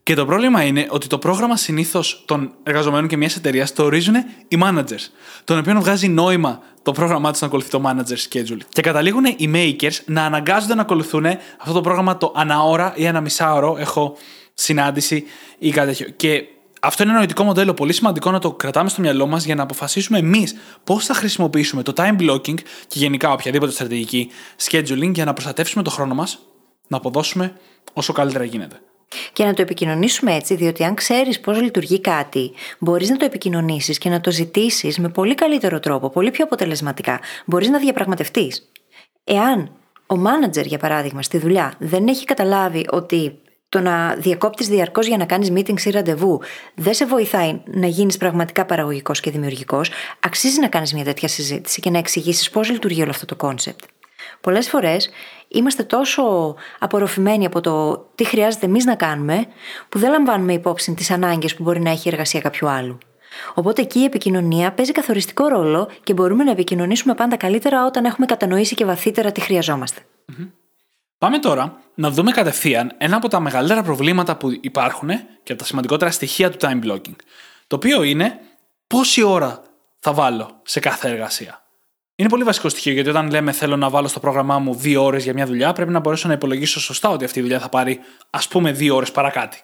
[0.02, 4.14] Και το πρόβλημα είναι ότι το πρόγραμμα συνήθως των εργαζομένων και μιας εταιρείας το ορίζουν
[4.48, 5.08] οι managers.
[5.44, 8.58] Τον οποίο βγάζει νόημα το πρόγραμμά τους να ακολουθεί το manager schedule.
[8.68, 11.26] Και καταλήγουν οι makers να αναγκάζονται να ακολουθούν
[11.58, 13.76] αυτό το πρόγραμμα το αναώρα ή ένα μισάωρο.
[13.78, 14.16] Έχω
[14.54, 15.24] συνάντηση
[15.58, 16.08] ή κάτι τέτοιο.
[16.16, 16.44] Και
[16.80, 19.62] αυτό είναι ένα νοητικό μοντέλο πολύ σημαντικό να το κρατάμε στο μυαλό μας για να
[19.62, 24.30] αποφασίσουμε εμείς πώς θα χρησιμοποιήσουμε το time blocking και γενικά οποιαδήποτε στρατηγική
[24.62, 26.38] scheduling για να προστατεύσουμε το χρόνο μας,
[26.88, 27.52] να αποδώσουμε
[27.92, 28.80] όσο καλύτερα γίνεται.
[29.32, 33.98] Και να το επικοινωνήσουμε έτσι, διότι αν ξέρεις πώς λειτουργεί κάτι, μπορείς να το επικοινωνήσεις
[33.98, 37.20] και να το ζητήσεις με πολύ καλύτερο τρόπο, πολύ πιο αποτελεσματικά.
[37.46, 38.70] Μπορείς να διαπραγματευτείς.
[39.24, 39.70] Εάν
[40.06, 43.38] ο μάνατζερ, για παράδειγμα, στη δουλειά δεν έχει καταλάβει ότι
[43.70, 46.40] το να διακόπτεις διαρκώς για να κάνεις meetings ή ραντεβού
[46.74, 51.80] δεν σε βοηθάει να γίνεις πραγματικά παραγωγικός και δημιουργικός, αξίζει να κάνεις μια τέτοια συζήτηση
[51.80, 53.80] και να εξηγήσεις πώς λειτουργεί όλο αυτό το κόνσεπτ.
[54.40, 55.10] Πολλές φορές
[55.48, 59.46] είμαστε τόσο απορροφημένοι από το τι χρειάζεται εμείς να κάνουμε,
[59.88, 62.98] που δεν λαμβάνουμε υπόψη τις ανάγκες που μπορεί να έχει η εργασία κάποιου άλλου.
[63.54, 68.26] Οπότε εκεί η επικοινωνία παίζει καθοριστικό ρόλο και μπορούμε να επικοινωνήσουμε πάντα καλύτερα όταν έχουμε
[68.26, 70.00] κατανοήσει και βαθύτερα τι χρειαζομαστε
[71.20, 75.08] Πάμε τώρα να δούμε κατευθείαν ένα από τα μεγαλύτερα προβλήματα που υπάρχουν
[75.42, 77.16] και από τα σημαντικότερα στοιχεία του time blocking.
[77.66, 78.40] Το οποίο είναι
[78.86, 79.62] πόση ώρα
[79.98, 81.62] θα βάλω σε κάθε εργασία.
[82.14, 85.24] Είναι πολύ βασικό στοιχείο γιατί όταν λέμε θέλω να βάλω στο πρόγραμμά μου δύο ώρες
[85.24, 88.00] για μια δουλειά, πρέπει να μπορέσω να υπολογίσω σωστά ότι αυτή η δουλειά θα πάρει
[88.30, 89.60] ας πούμε δύο ώρες παρακάτι.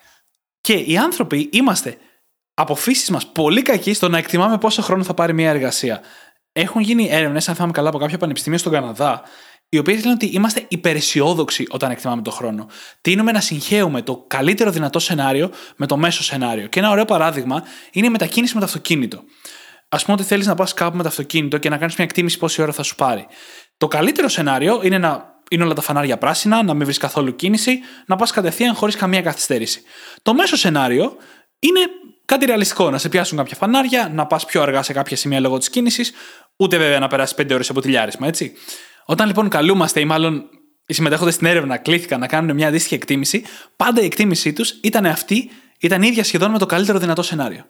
[0.61, 1.97] Και οι άνθρωποι είμαστε
[2.55, 6.01] από φύσης μας πολύ κακοί στο να εκτιμάμε πόσο χρόνο θα πάρει μια εργασία.
[6.53, 9.23] Έχουν γίνει έρευνες, αν θυμάμαι καλά, από κάποια πανεπιστήμια στον Καναδά,
[9.77, 12.69] οι οποίε λένε ότι είμαστε υπεραισιόδοξοι όταν εκτιμάμε τον χρόνο.
[13.01, 16.67] Τίνουμε να συγχαίουμε το καλύτερο δυνατό σενάριο με το μέσο σενάριο.
[16.67, 17.63] Και ένα ωραίο παράδειγμα
[17.93, 19.23] είναι η μετακίνηση με το αυτοκίνητο.
[19.89, 22.39] Α πούμε ότι θέλεις να πας κάπου με το αυτοκίνητο και να κάνεις μια εκτίμηση
[22.39, 23.27] πόση ώρα θα σου πάρει.
[23.77, 27.81] Το καλύτερο σενάριο είναι να είναι όλα τα φανάρια πράσινα, να μην βρεις καθόλου κίνηση,
[28.07, 29.83] να πας κατευθείαν χωρίς καμία καθυστέρηση.
[30.23, 31.17] Το μέσο σενάριο
[31.59, 31.81] είναι
[32.25, 32.91] κάτι ρεαλιστικό.
[32.91, 36.13] Να σε πιάσουν κάποια φανάρια, να πας πιο αργά σε κάποια σημεία λόγω της κίνησης,
[36.57, 38.53] ούτε βέβαια να περάσεις 5 ώρες από τηλιάρισμα, έτσι.
[39.07, 40.49] Όταν λοιπόν καλούμαστε ή μάλλον
[40.87, 43.45] οι συμμετέχοντες στην έρευνα κλήθηκαν να κάνουν μια αντίστοιχη εκτίμηση,
[43.77, 47.65] πάντα η εκτίμησή τους ήταν αυτή, ήταν ίδια σχεδόν με το καλύτερο δυνατό σενάριο.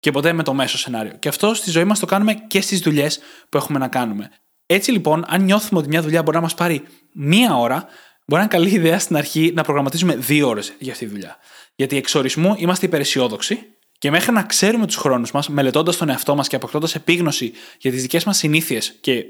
[0.00, 1.12] Και ποτέ με το μέσο σενάριο.
[1.18, 4.30] Και αυτό στη ζωή μας το κάνουμε και στις δουλειές που έχουμε να κάνουμε.
[4.66, 7.88] Έτσι λοιπόν, αν νιώθουμε ότι μια δουλειά μπορεί να μας πάρει μία ώρα, μπορεί
[8.26, 11.36] να είναι καλή ιδέα στην αρχή να προγραμματίζουμε δύο ώρες για αυτή τη δουλειά.
[11.74, 13.66] Γιατί εξ ορισμού είμαστε υπεραισιόδοξοι
[13.98, 17.90] και μέχρι να ξέρουμε τους χρόνους μας, μελετώντας τον εαυτό μας και αποκτώντας επίγνωση για
[17.90, 19.24] τις δικές μας συνήθειες και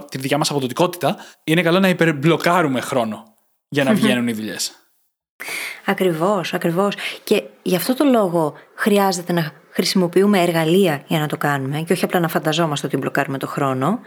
[0.00, 3.34] τη δικιά μας αποδοτικότητα, είναι καλό να υπερμπλοκάρουμε χρόνο
[3.68, 4.72] για να βγαίνουν οι δουλειές.
[5.84, 6.94] Ακριβώς, ακριβώς.
[7.24, 12.04] Και γι' αυτό το λόγο χρειάζεται να χρησιμοποιούμε εργαλεία για να το κάνουμε και όχι
[12.04, 14.00] απλά να φανταζόμαστε ότι μπλοκάρουμε το χρόνο.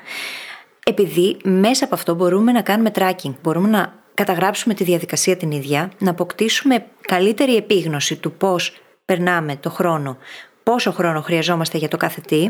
[0.84, 5.91] Επειδή μέσα από αυτό μπορούμε να κάνουμε tracking, μπορούμε να καταγράψουμε τη διαδικασία την ίδια,
[5.98, 10.17] να αποκτήσουμε καλύτερη επίγνωση του πώς περνάμε το χρόνο
[10.65, 12.49] πόσο χρόνο χρειαζόμαστε για το κάθε τι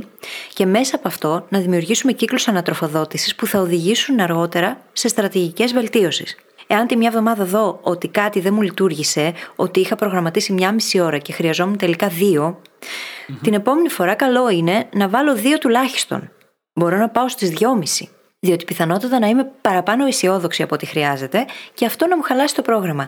[0.54, 6.36] και μέσα από αυτό να δημιουργήσουμε κύκλους ανατροφοδότησης που θα οδηγήσουν αργότερα σε στρατηγικές βελτίωσης.
[6.68, 11.00] Εάν τη μια εβδομάδα δω ότι κάτι δεν μου λειτουργήσε, ότι είχα προγραμματίσει μια μισή
[11.00, 12.08] ώρα και χρειαζόμουν τελικά
[13.42, 16.32] την επόμενη φορά καλό είναι να βάλω δύο τουλάχιστον.
[16.74, 18.10] Μπορώ να πάω στις δυόμιση.
[18.40, 22.62] Διότι πιθανότατα να είμαι παραπάνω αισιόδοξη από ό,τι χρειάζεται και αυτό να μου χαλάσει το
[22.62, 23.08] πρόγραμμα.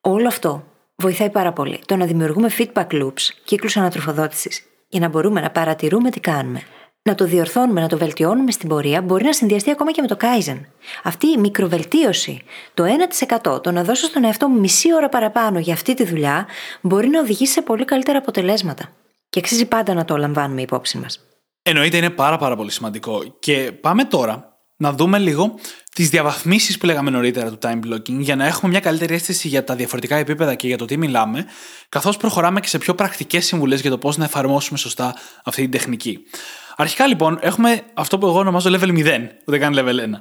[0.00, 0.71] Όλο αυτό
[1.02, 1.80] βοηθάει πάρα πολύ.
[1.86, 6.62] Το να δημιουργούμε feedback loops, κύκλους ανατροφοδότησης, για να μπορούμε να παρατηρούμε τι κάνουμε.
[7.02, 10.16] Να το διορθώνουμε, να το βελτιώνουμε στην πορεία μπορεί να συνδυαστεί ακόμα και με το
[10.20, 10.60] Kaizen.
[11.02, 12.42] Αυτή η μικροβελτίωση,
[12.74, 16.46] το 1%, το να δώσω στον εαυτό μου μισή ώρα παραπάνω για αυτή τη δουλειά,
[16.80, 18.92] μπορεί να οδηγήσει σε πολύ καλύτερα αποτελέσματα.
[19.28, 21.20] Και αξίζει πάντα να το λαμβάνουμε υπόψη μας.
[21.62, 23.36] Εννοείται είναι πάρα πάρα πολύ σημαντικό.
[23.38, 25.54] Και πάμε τώρα να δούμε λίγο
[25.94, 29.64] τις διαβαθμίσεις που λέγαμε νωρίτερα του time blocking για να έχουμε μια καλύτερη αίσθηση για
[29.64, 31.46] τα διαφορετικά επίπεδα και για το τι μιλάμε,
[31.88, 35.70] καθώς προχωράμε και σε πιο πρακτικές συμβουλές για το πώς να εφαρμόσουμε σωστά αυτή την
[35.70, 36.18] τεχνική.
[36.76, 40.18] Αρχικά λοιπόν έχουμε αυτό που εγώ ονομάζω level 0, ούτε καν level 1.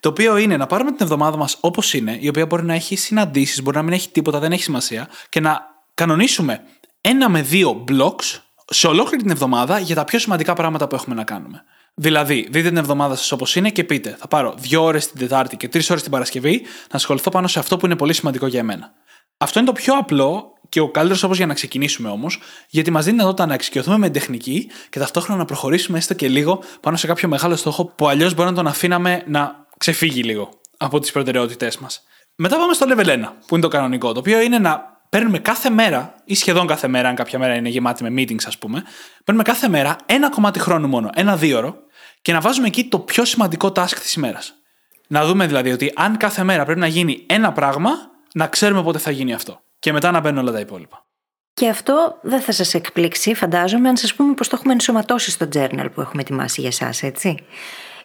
[0.00, 2.96] Το οποίο είναι να πάρουμε την εβδομάδα μας όπως είναι, η οποία μπορεί να έχει
[2.96, 5.60] συναντήσεις, μπορεί να μην έχει τίποτα, δεν έχει σημασία, και να
[5.94, 6.60] κανονίσουμε
[7.00, 11.14] ένα με δύο blocks σε ολόκληρη την εβδομάδα για τα πιο σημαντικά πράγματα που έχουμε
[11.14, 11.64] να κάνουμε.
[11.94, 15.56] Δηλαδή, δείτε την εβδομάδα σας όπως είναι και πείτε: Θα πάρω δύο ώρες την Τετάρτη
[15.56, 18.58] και τρεις ώρες την Παρασκευή να ασχοληθώ πάνω σε αυτό που είναι πολύ σημαντικό για
[18.58, 18.92] εμένα.
[19.38, 23.04] Αυτό είναι το πιο απλό και ο καλύτερος τρόπος για να ξεκινήσουμε όμως, γιατί μας
[23.04, 26.96] δίνει δυνατότητα να εξοικειωθούμε με την τεχνική και ταυτόχρονα να προχωρήσουμε έστω και λίγο πάνω
[26.96, 31.12] σε κάποιο μεγάλο στόχο που αλλιώς μπορεί να τον αφήναμε να ξεφύγει λίγο από τις
[31.12, 32.02] προτεραιότητές μας.
[32.34, 35.70] Μετά πάμε στο level 1, που είναι το κανονικό, το οποίο είναι να παίρνουμε κάθε
[35.70, 38.82] μέρα, ή σχεδόν κάθε μέρα, αν κάποια μέρα είναι γεμάτη με meetings, ας πούμε,
[39.24, 41.76] παίρνουμε κάθε μέρα ένα κομμάτι χρόνου μόνο, ένα δίωρο,
[42.22, 44.54] και να βάζουμε εκεί το πιο σημαντικό task της ημέρας.
[45.06, 47.90] Να δούμε δηλαδή ότι αν κάθε μέρα πρέπει να γίνει ένα πράγμα,
[48.34, 49.60] να ξέρουμε πότε θα γίνει αυτό.
[49.78, 51.04] Και μετά να μπαίνουν όλα τα υπόλοιπα.
[51.54, 55.48] Και αυτό δεν θα σας εκπλήξει, φαντάζομαι, αν σας πούμε πως το έχουμε ενσωματώσει στο
[55.54, 57.34] journal που έχουμε ετοιμάσει για εσά, έτσι.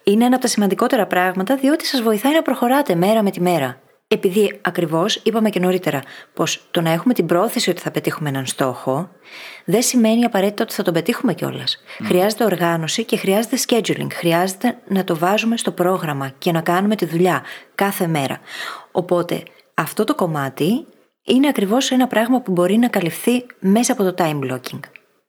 [0.03, 3.79] Είναι ένα από τα σημαντικότερα πράγματα, διότι σας βοηθάει να προχωράτε μέρα με τη μέρα.
[4.15, 6.01] Επειδή ακριβώς είπαμε και νωρίτερα
[6.33, 9.09] πως το να έχουμε την πρόθεση ότι θα πετύχουμε έναν στόχο
[9.65, 11.83] δεν σημαίνει απαραίτητα ότι θα τον πετύχουμε κιόλας.
[12.03, 14.07] Χρειάζεται οργάνωση και χρειάζεται scheduling.
[14.13, 17.43] Χρειάζεται να το βάζουμε στο πρόγραμμα και να κάνουμε τη δουλειά
[17.75, 18.39] κάθε μέρα.
[18.91, 20.85] Οπότε αυτό το κομμάτι
[21.23, 24.79] είναι ακριβώς ένα πράγμα που μπορεί να καλυφθεί μέσα από το time blocking.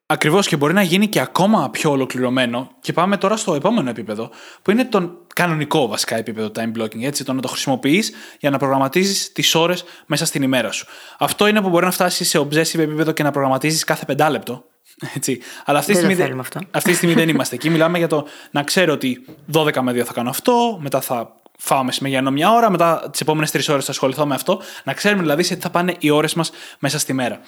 [0.08, 2.70] Ακριβώς και μπορεί να γίνει και ακόμα πιο ολοκληρωμένο.
[2.80, 4.30] Και πάμε τώρα στο επόμενο επίπεδο,
[4.62, 7.02] που είναι το κανονικό βασικά επίπεδο time blocking.
[7.02, 10.86] Έτσι, το να το χρησιμοποιείς για να προγραμματίζεις τις ώρες μέσα στην ημέρα σου.
[11.18, 14.64] Αυτό είναι που μπορεί να φτάσει σε obsessive επίπεδο και να προγραμματίζεις κάθε πεντάλεπτο.
[15.16, 15.40] Έτσι.
[15.64, 16.40] Αλλά αυτή, τη στιγμή,
[16.70, 17.70] αυτή τη στιγμή δεν είμαστε εκεί.
[17.70, 21.84] Μιλάμε για το να ξέρω ότι 12 με 2 θα κάνω αυτό, μετά θα φάω
[21.84, 24.60] μεσημεριανό μια ώρα, μετά τις επόμενες τρεις ώρες θα ασχοληθώ με αυτό.
[24.84, 27.40] Να ξέρουμε δηλαδή σε τι θα πάνε οι ώρες μας μέσα στη μέρα.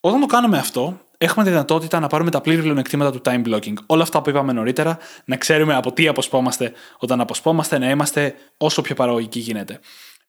[0.00, 3.74] Όταν το κάνουμε αυτό, έχουμε τη δυνατότητα να πάρουμε τα πλήρη πλεονεκτήματα του time blocking.
[3.86, 8.82] Όλα αυτά που είπαμε νωρίτερα, να ξέρουμε από τι αποσπόμαστε όταν αποσπόμαστε, να είμαστε όσο
[8.82, 9.80] πιο παραγωγικοί γίνεται.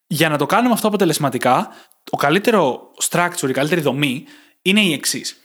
[0.08, 1.70] Για να το κάνουμε αυτό αποτελεσματικά,
[2.04, 4.26] το καλύτερο structure, η καλύτερη δομή
[4.62, 5.38] είναι η εξής.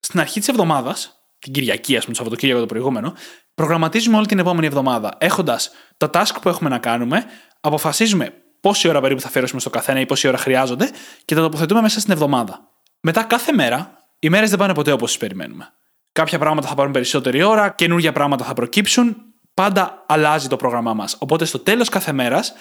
[0.00, 3.14] Στην αρχή της εβδομάδας, την Κυριακή, ας πούμε, το Σαββατοκύριακο το προηγούμενο,
[3.54, 5.16] προγραμματίζουμε όλη την επόμενη εβδομάδα.
[5.18, 7.24] Έχοντας τα task που έχουμε να κάνουμε,
[7.60, 10.90] αποφασίζουμε πόση ώρα περίπου θα φέρουμε στο καθένα ή πόση ώρα χρειάζονται
[11.24, 12.68] και τα τοποθετούμε μέσα στην εβδομάδα.
[13.00, 15.72] Μετά κάθε μέρα, οι μέρες δεν πάνε ποτέ όπως τις περιμένουμε.
[16.12, 19.16] Κάποια πράγματα θα πάρουν περισσότερη ώρα, καινούργια πράγματα θα προκύψουν.
[19.54, 21.16] Πάντα αλλάζει το πρόγραμμά μας.
[21.18, 22.52] Οπότε στο τέλος κάθε μέρας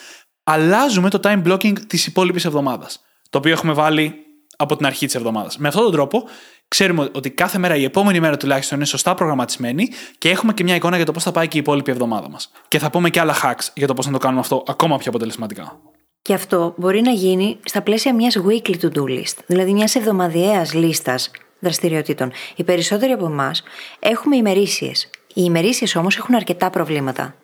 [0.43, 3.01] αλλάζουμε το time blocking της υπόλοιπης εβδομάδας.
[3.29, 4.15] Το οποίο έχουμε βάλει
[4.57, 5.57] από την αρχή της εβδομάδας.
[5.57, 6.23] Με αυτόν τον τρόπο
[6.67, 10.75] ξέρουμε ότι κάθε μέρα η επόμενη μέρα τουλάχιστον είναι σωστά προγραμματισμένη και έχουμε και μια
[10.75, 12.51] εικόνα για το πώς θα πάει και η υπόλοιπη εβδομάδα μας.
[12.67, 15.09] Και θα πούμε και άλλα hacks για το πώς να το κάνουμε αυτό ακόμα πιο
[15.09, 15.79] αποτελεσματικά.
[16.21, 21.31] Και αυτό μπορεί να γίνει στα πλαίσια μιας weekly to-do list, δηλαδή μιας εβδομαδιαίας λίστας
[21.59, 22.31] δραστηριοτήτων.
[22.55, 23.63] Οι περισσότεροι από εμάς
[23.99, 25.09] έχουμε ημερήσιες.
[25.27, 27.35] Οι ημερήσιες όμως έχουν αρκετά προβλήματα.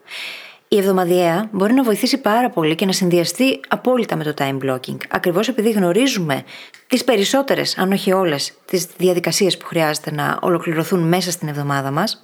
[0.68, 4.98] Η εβδομαδιαία μπορεί να βοηθήσει πάρα πολύ και να συνδυαστεί απόλυτα με το time blocking.
[5.10, 6.44] Ακριβώς επειδή γνωρίζουμε
[6.88, 12.22] τις περισσότερες, αν όχι όλες, τις διαδικασίες που χρειάζεται να ολοκληρωθούν μέσα στην εβδομάδα μας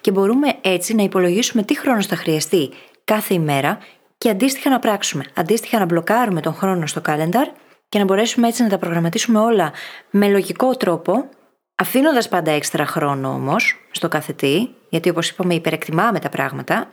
[0.00, 2.70] και μπορούμε έτσι να υπολογίσουμε τι χρόνος θα χρειαστεί
[3.04, 3.78] κάθε ημέρα
[4.18, 5.24] και αντίστοιχα να πράξουμε.
[5.34, 7.46] Αντίστοιχα να μπλοκάρουμε τον χρόνο στο calendar
[7.88, 9.72] και να μπορέσουμε έτσι να τα προγραμματίσουμε όλα
[10.10, 11.28] με λογικό τρόπο,
[11.74, 16.90] αφήνοντας πάντα έξτρα χρόνο όμως στο κάθε τι, γιατί όπως είπαμε υπερεκτιμάμε τα πράγματα,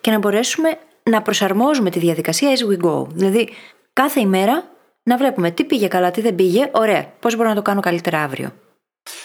[0.00, 3.06] και να μπορέσουμε να προσαρμόζουμε τη διαδικασία as we go.
[3.08, 3.48] Δηλαδή,
[3.92, 4.64] κάθε ημέρα
[5.02, 8.22] να βλέπουμε τι πήγε καλά, τι δεν πήγε, ωραία, πώς μπορώ να το κάνω καλύτερα
[8.22, 8.52] αύριο.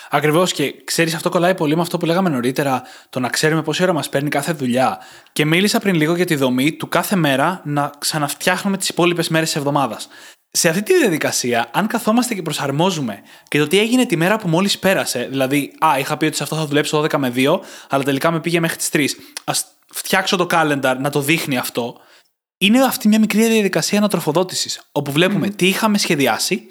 [0.10, 3.84] Ακριβώς και ξέρεις, αυτό κολλάει πολύ με αυτό που λέγαμε νωρίτερα, το να ξέρουμε πόση
[3.84, 4.98] ώρα μας παίρνει κάθε δουλειά.
[5.34, 9.48] Και μίλησα πριν λίγο για τη δομή του κάθε μέρα να ξαναφτιάχνουμε τις υπόλοιπες μέρες
[9.48, 10.08] της εβδομάδας.
[10.52, 14.48] Σε αυτή τη διαδικασία, αν καθόμαστε και προσαρμόζουμε και το τι έγινε τη μέρα που
[14.48, 18.04] μόλις πέρασε, δηλαδή, Α, είχα πει ότι σε αυτό θα δουλέψω 12 με 2, αλλά
[18.04, 19.06] τελικά με πήγε μέχρι τις 3.
[19.44, 19.54] Α
[19.94, 21.98] φτιάξω το calendar να το δείχνει αυτό.
[22.58, 24.82] είναι αυτή μια μικρή διαδικασία ανατροφοδότησης.
[24.92, 26.68] Όπου βλέπουμε τι είχαμε σχεδιάσει,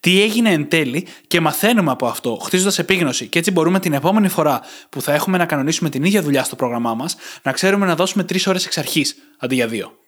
[0.00, 3.26] τι έγινε εν τέλει και μαθαίνουμε από αυτό, χτίζοντας επίγνωση.
[3.26, 6.56] Και έτσι μπορούμε την επόμενη φορά που θα έχουμε να κανονίσουμε την ίδια δουλειά στο
[6.56, 9.98] πρόγραμμά μας, να ξέρουμε να δώσουμε τρεις ώρες εξ αρχής αντί για δύο.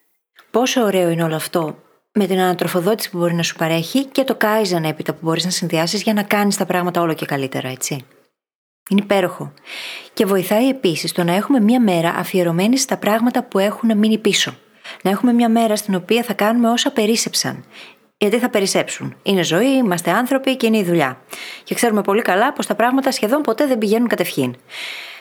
[0.51, 1.79] Πόσο ωραίο είναι όλο αυτό;
[2.19, 5.51] Με την ανατροφοδότηση που μπορεί να σου παρέχει και το Kaizen έπειτα που μπορείς να
[5.51, 8.05] συνδυάσεις για να κάνεις τα πράγματα όλο και καλύτερα, έτσι.
[8.89, 9.53] Είναι υπέροχο.
[10.15, 14.55] Και βοηθάει επίσης το να έχουμε μια μέρα αφιερωμένη στα πράγματα που έχουν μείνει πίσω.
[15.03, 17.65] Να έχουμε μια μέρα στην οποία θα κάνουμε όσα περίσεψαν.
[18.19, 19.17] Γιατί θα περισσέψουν.
[19.23, 21.21] Είναι ζωή, είμαστε άνθρωποι και είναι η δουλειά.
[21.65, 24.57] Και ξέρουμε πολύ καλά πως τα πράγματα σχεδόν ποτέ δεν πηγαίνουν κατευχήν.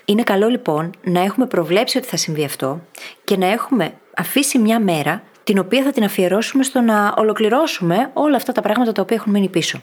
[0.05, 2.81] Είναι καλό λοιπόν να έχουμε προβλέψει ότι θα συμβεί αυτό
[3.23, 8.35] και να έχουμε αφήσει μια μέρα την οποία θα την αφιερώσουμε στο να ολοκληρώσουμε όλα
[8.35, 9.81] αυτά τα πράγματα τα οποία έχουν μείνει πίσω.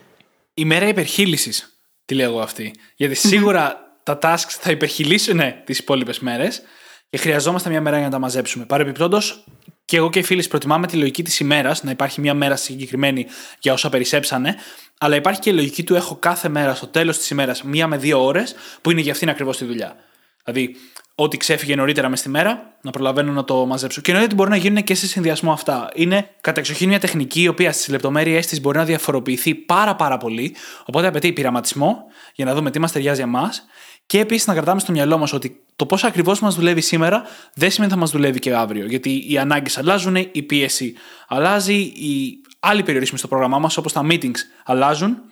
[0.55, 2.75] Η μέρα υπερχείλησης, τη λέω εγώ αυτή.
[2.97, 6.63] Γιατί σίγουρα τα tasks θα υπερχειλήσουν τις υπόλοιπες μέρες
[7.11, 8.65] και χρειαζόμαστε μια μέρα για να τα μαζέψουμε.
[8.65, 9.45] Παρεμπιπτόντως,
[9.85, 13.27] και εγώ και οι φίλοι προτιμάμε τη λογική της ημέρας, να υπάρχει μια μέρα συγκεκριμένη
[13.59, 14.57] για όσα περισσέψανε,
[14.99, 17.97] αλλά υπάρχει και η λογική του έχω κάθε μέρα στο τέλος της ημέρας μία με
[17.97, 19.97] δύο ώρες που είναι για αυτήν ακριβώς τη δουλειά.
[20.45, 20.77] Δηλαδή,
[21.23, 24.01] ό,τι ξέφυγε νωρίτερα μες στη μέρα, να προλαβαίνω να το μαζέψω.
[24.01, 25.89] Και εννοείται ότι μπορεί να γίνουν και σε συνδυασμό αυτά.
[25.95, 30.55] Είναι κατεξοχήν μια τεχνική η οποία στις λεπτομέρειές της μπορεί να διαφοροποιηθεί πάρα πάρα πολύ.
[30.85, 32.05] Οπότε απαιτεί πειραματισμό
[32.35, 33.67] για να δούμε τι μας ταιριάζει εμάς.
[34.07, 37.23] Και επίσης να κρατάμε στο μυαλό μας ότι το πώς ακριβώς μας δουλεύει σήμερα
[37.55, 38.87] δεν σημαίνει ότι θα μας δουλεύει και αύριο.
[38.87, 40.95] Γιατί οι ανάγκες αλλάζουν, η πίεση
[41.29, 45.23] αλλάζει, οι άλλοι περιορισμοί στο πρόγραμμά μας, όπως τα meetings, αλλάζουν.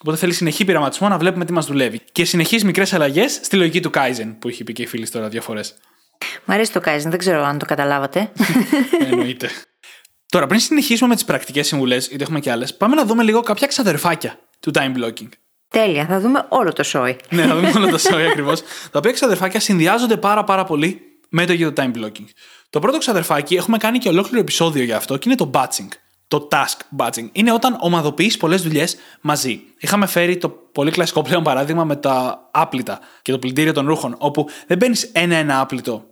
[0.00, 2.00] Οπότε θέλει συνεχή πειραματισμό να βλέπουμε τι μας δουλεύει.
[2.12, 5.28] Και συνεχείς μικρές αλλαγές στη λογική του Kaizen που είχε πει και η φίλη τώρα
[5.28, 5.74] δύο φορές.
[6.44, 8.32] Μ' αρέσει το Kaizen, δεν ξέρω αν το καταλάβατε.
[9.10, 9.50] Εννοείται.
[10.28, 13.40] Τώρα, πριν συνεχίσουμε με τις πρακτικές συμβουλές, γιατί έχουμε και άλλες, πάμε να δούμε λίγο
[13.40, 15.28] κάποια ξαδερφάκια του time blocking.
[15.68, 17.16] Τέλεια, θα δούμε όλο το σόι.
[17.30, 18.60] ναι, θα δούμε όλο το σόι ακριβώς.
[18.90, 22.24] τα οποία ξαδερφάκια συνδυάζονται πάρα πάρα πολύ με το ίδιο time blocking.
[22.70, 25.88] Το πρώτο ξαδερφάκι έχουμε κάνει και ολόκληρο επεισόδιο για αυτό και είναι το batching
[26.30, 27.28] το task batching.
[27.32, 29.60] Είναι όταν ομαδοποιείς πολλές δουλειές μαζί.
[29.78, 34.14] Είχαμε φέρει το πολύ κλασικό πλέον παράδειγμα με τα άπλυτα και το πλυντήριο των ρούχων,
[34.18, 36.04] όπου δεν παίρνεις ένα-ένα άπλυτο,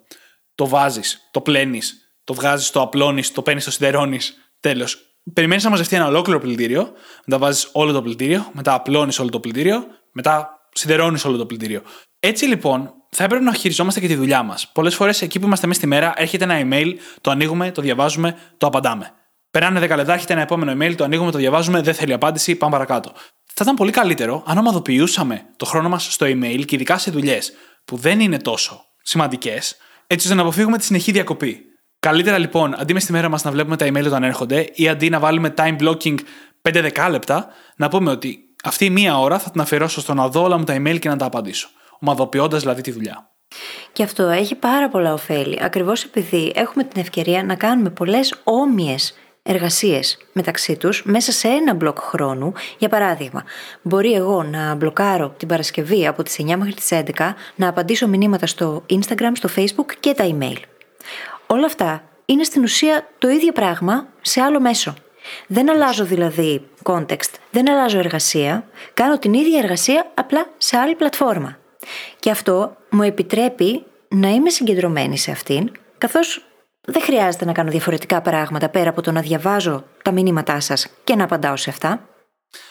[0.55, 4.53] το βάζεις, το πλένεις, το βγάζεις, το απλώνεις, το παίρνεις, το σιδερώνεις.
[4.61, 4.99] Τέλος.
[5.33, 6.93] Περιμένεις να μαζευτεί ένα ολόκληρο πλυντήριο,
[7.25, 11.83] μετά βάζεις όλο το πλυντήριο, μετά απλώνεις όλο το πλυντήριο, μετά σιδερώνεις όλο το πλυντήριο.
[12.21, 14.69] Έτσι λοιπόν, θα έπρεπε να χειριζόμαστε και τη δουλειά μας.
[14.73, 18.37] Πολλές φορές εκεί που είμαστε μέσα στη μέρα, έρχεται ένα email, το ανοίγουμε, το διαβάζουμε,
[18.59, 19.13] το απαντάμε.
[19.51, 22.73] Περάνε 10 λεπτά, έχετε ένα επόμενο email, το ανοίγουμε, το διαβάζουμε, δεν θέλει απάντηση, πάμε
[22.73, 23.13] παρακάτω.
[23.45, 27.53] Θα ήταν πολύ καλύτερο αν ομαδοποιούσαμε το χρόνο μας στο email και ειδικά σε δουλειές
[27.85, 31.63] που δεν είναι τόσο σημαντικές, έτσι ώστε να αποφύγουμε τη συνεχή διακοπή.
[32.01, 35.11] Καλύτερα λοιπόν, αντί μες στη μέρα μας να βλέπουμε τα email όταν έρχονται ή αντί
[35.11, 36.15] να βάλουμε time blocking
[36.63, 40.43] 5-10 λεπτά, να πούμε ότι αυτή η μία ώρα θα την αφιερώσω στο να δω
[40.43, 41.69] όλα μου τα email και να τα απαντήσω.
[42.01, 43.31] Ομαδοποιώντας δηλαδή τη δουλειά.
[43.93, 49.15] Και αυτό έχει πάρα πολλά ωφέλη, ακριβώς επειδή έχουμε την ευκαιρία να κάνουμε πολλές όμοιες
[49.49, 52.53] εργασίες μεταξύ τους μέσα σε ένα μπλοκ χρόνου.
[52.79, 53.45] Για παράδειγμα,
[53.83, 58.47] μπορεί εγώ να μπλοκάρω την Παρασκευή από τις 9 μέχρι τις 11 να απαντήσω μηνύματα
[58.47, 60.57] στο Instagram, στο Facebook και τα email.
[61.47, 64.95] Όλα αυτά είναι στην ουσία το ίδιο πράγμα σε άλλο μέσο.
[65.47, 71.59] Δεν αλλάζω δηλαδή context, δεν αλλάζω εργασία, κάνω την ίδια εργασία απλά σε άλλη πλατφόρμα.
[72.19, 76.48] Και αυτό μου επιτρέπει να είμαι συγκεντρωμένη σε αυτήν, καθώς
[76.93, 81.15] δεν χρειάζεται να κάνω διαφορετικά πράγματα πέρα από το να διαβάζω τα μηνύματά σας και
[81.15, 82.09] να απαντάω σε αυτά.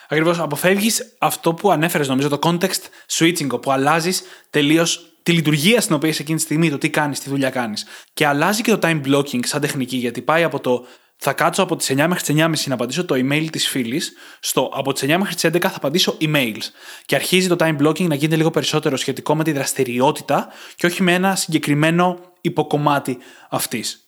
[0.10, 0.40] Ακριβώς.
[0.40, 2.82] Αποφεύγεις αυτό που ανέφερες, νομίζω, το context
[3.18, 7.20] switching, όπου αλλάζεις τελείως τη λειτουργία στην οποία είσαι εκείνη τη στιγμή, το τι κάνεις,
[7.20, 7.86] τι δουλειά κάνεις.
[8.14, 10.86] Και αλλάζει και το time blocking σαν τεχνική, γιατί πάει από το
[11.20, 14.72] θα κάτσω από τις 9 μέχρι τις 9.30 να απαντήσω το email της φίλης, στο
[14.74, 16.64] από τις 9 μέχρι τις 11 θα απαντήσω emails.
[17.06, 21.04] Και αρχίζει το time blocking να γίνεται λίγο περισσότερο σχετικό με τη δραστηριότητα και όχι
[21.04, 23.18] με ένα συγκεκριμένο υποκομμάτι
[23.50, 24.07] αυτής.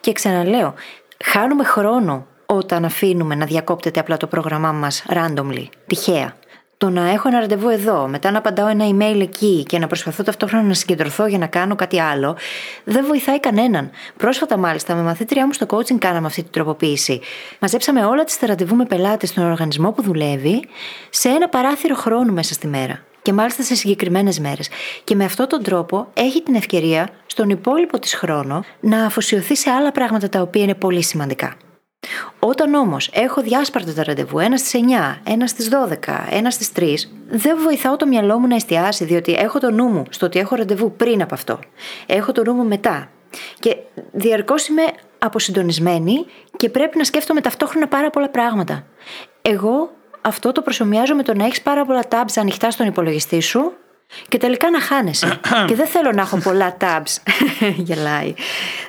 [0.00, 0.74] Και ξαναλέω,
[1.24, 6.34] χάνουμε χρόνο όταν αφήνουμε να διακόπτεται απλά το πρόγραμμά μας randomly, τυχαία.
[6.78, 10.22] Το να έχω ένα ραντεβού εδώ, μετά να απαντάω ένα email εκεί και να προσπαθώ
[10.22, 12.36] ταυτόχρονα να συγκεντρωθώ για να κάνω κάτι άλλο,
[12.84, 13.90] δεν βοηθάει κανέναν.
[14.16, 17.20] Πρόσφατα, μάλιστα, με μαθήτριά μου στο coaching κάναμε αυτή την τροποποίηση.
[17.58, 20.68] Μαζέψαμε όλα τις ραντεβού με πελάτες στον οργανισμό που δουλεύει
[21.10, 24.68] σε ένα παράθυρο χρόνου μέσα στη μέρα και μάλιστα σε συγκεκριμένες μέρες.
[25.04, 29.70] Και με αυτόν τον τρόπο έχει την ευκαιρία στον υπόλοιπο της χρόνο να αφοσιωθεί σε
[29.70, 31.56] άλλα πράγματα τα οποία είναι πολύ σημαντικά.
[32.38, 36.94] Όταν όμως έχω διάσπαρτα τα ραντεβού, ένα στις 9, ένα στις 12, ένα στις 3,
[37.28, 40.54] δεν βοηθάω το μυαλό μου να εστιάσει, διότι έχω το νου μου στο ότι έχω
[40.56, 41.58] ραντεβού πριν από αυτό.
[42.06, 43.10] Έχω το νου μου μετά.
[43.58, 43.76] Και
[44.12, 44.82] διαρκώς είμαι
[45.18, 48.86] αποσυντονισμένη και πρέπει να σκέφτομαι ταυτόχρονα πάρα πολλά πράγματα.
[49.42, 49.90] Εγώ
[50.26, 53.72] αυτό το προσωμιάζω με το να έχεις πάρα πολλά tabs ανοιχτά στον υπολογιστή σου
[54.28, 55.40] Και τελικά να χάνεσαι.
[55.68, 57.16] και δεν θέλω να έχω πολλά tabs.
[57.86, 58.34] Γελάει.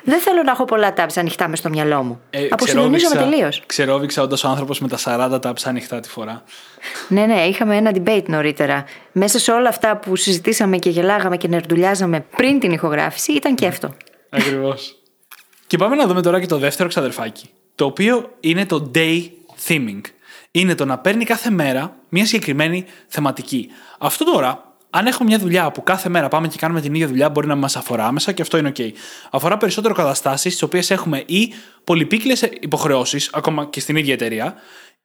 [0.04, 2.20] Δεν θέλω να έχω πολλά tabs ανοιχτά μες στο μυαλό μου.
[2.30, 3.62] Ε, Αποσυντονίζομαι τελείως.
[3.66, 6.42] Ξερόβηξα όντως ο άνθρωπος με τα 40 tabs ανοιχτά τη φορά.
[7.08, 8.84] ναι, ναι, είχαμε ένα debate νωρίτερα.
[9.12, 13.66] Μέσα σε όλα αυτά που συζητήσαμε και γελάγαμε και νερντουλιάζαμε πριν την ηχογράφηση, ήταν και
[13.66, 13.94] αυτό.
[14.30, 14.96] Ακριβώς.
[15.66, 17.50] και πάμε να δούμε τώρα και το δεύτερο ξαδερφάκι.
[17.74, 19.22] Το οποίο είναι το day
[19.68, 20.00] theming.
[20.50, 23.68] Είναι το να παίρνει κάθε μέρα μια συγκεκριμένη θεματική.
[23.98, 27.30] Αυτό τώρα αν έχουμε μια δουλειά που κάθε μέρα πάμε και κάνουμε την ίδια δουλειά,
[27.30, 28.90] μπορεί να μας αφορά άμεσα και αυτό είναι OK.
[29.30, 31.52] Αφορά περισσότερο καταστάσεις στις οποίες έχουμε ή
[31.84, 34.54] πολυπίκλες υποχρεώσεις, ακόμα και στην ίδια εταιρεία,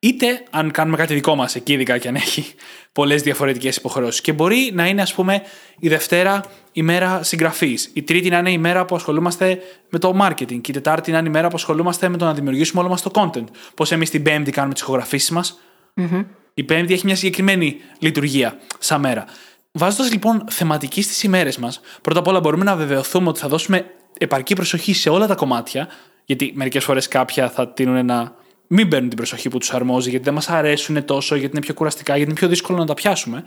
[0.03, 2.45] είτε αν κάνουμε κάτι δικό μας εκεί, ειδικά και αν έχει
[2.91, 4.21] πολλές διαφορετικές υποχρεώσεις.
[4.21, 5.41] Και μπορεί να είναι, ας πούμε,
[5.79, 10.17] η Δευτέρα η μέρα συγγραφής, η Τρίτη να είναι η μέρα που ασχολούμαστε με το
[10.21, 12.89] marketing, και η Τετάρτη να είναι η μέρα που ασχολούμαστε με το να δημιουργήσουμε όλο
[12.89, 13.43] μας το content.
[13.75, 15.59] Πώς εμείς την Πέμπτη κάνουμε τις ηχογραφήσεις μας.
[15.95, 16.25] Mm-hmm.
[16.53, 19.25] Η Πέμπτη έχει μια συγκεκριμένη λειτουργία σαν μέρα.
[19.71, 23.85] Βάζοντας λοιπόν θεματική στις ημέρες μας, πρώτα απ' όλα μπορούμε να βεβαιωθούμε ότι θα δώσουμε
[24.17, 25.87] επαρκή προσοχή σε όλα τα κομμάτια,
[26.25, 30.25] γιατί μερικές φορές κάποια θα τείνουν να μην παίρνουν την προσοχή που τους αρμόζει, γιατί
[30.25, 33.43] δεν μας αρέσουν τόσο, γιατί είναι πιο κουραστικά, γιατί είναι πιο δύσκολο να τα πιασουμε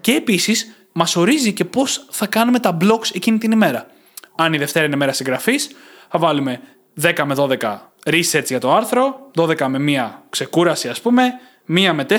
[0.00, 3.86] Και επίσης μας ορίζει και πώς θα κάνουμε τα blocks εκείνη την ημέρα.
[4.36, 5.70] Αν η Δευτέρα είναι μέρα συγγραφής,
[6.08, 6.60] θα βάλουμε
[7.00, 7.56] 10 με 12
[8.04, 11.32] research για το άρθρο, 12 με μία ξεκούραση ας πούμε,
[11.64, 12.16] μία με 4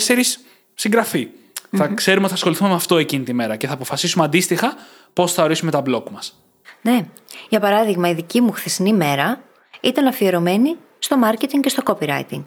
[0.74, 1.28] συγγραφή.
[1.76, 4.76] Θα ξέρουμε ότι θα ασχοληθούμε με αυτό εκείνη τη μέρα και θα αποφασίσουμε αντίστοιχα
[5.14, 6.40] πώς θα ορίσουμε τα μπλοκ μας.
[6.82, 7.06] Ναι.
[7.50, 9.42] Για παράδειγμα, η δική μου χθεσινή μέρα
[9.82, 12.42] ήταν αφιερωμένη στο marketing και στο copywriting.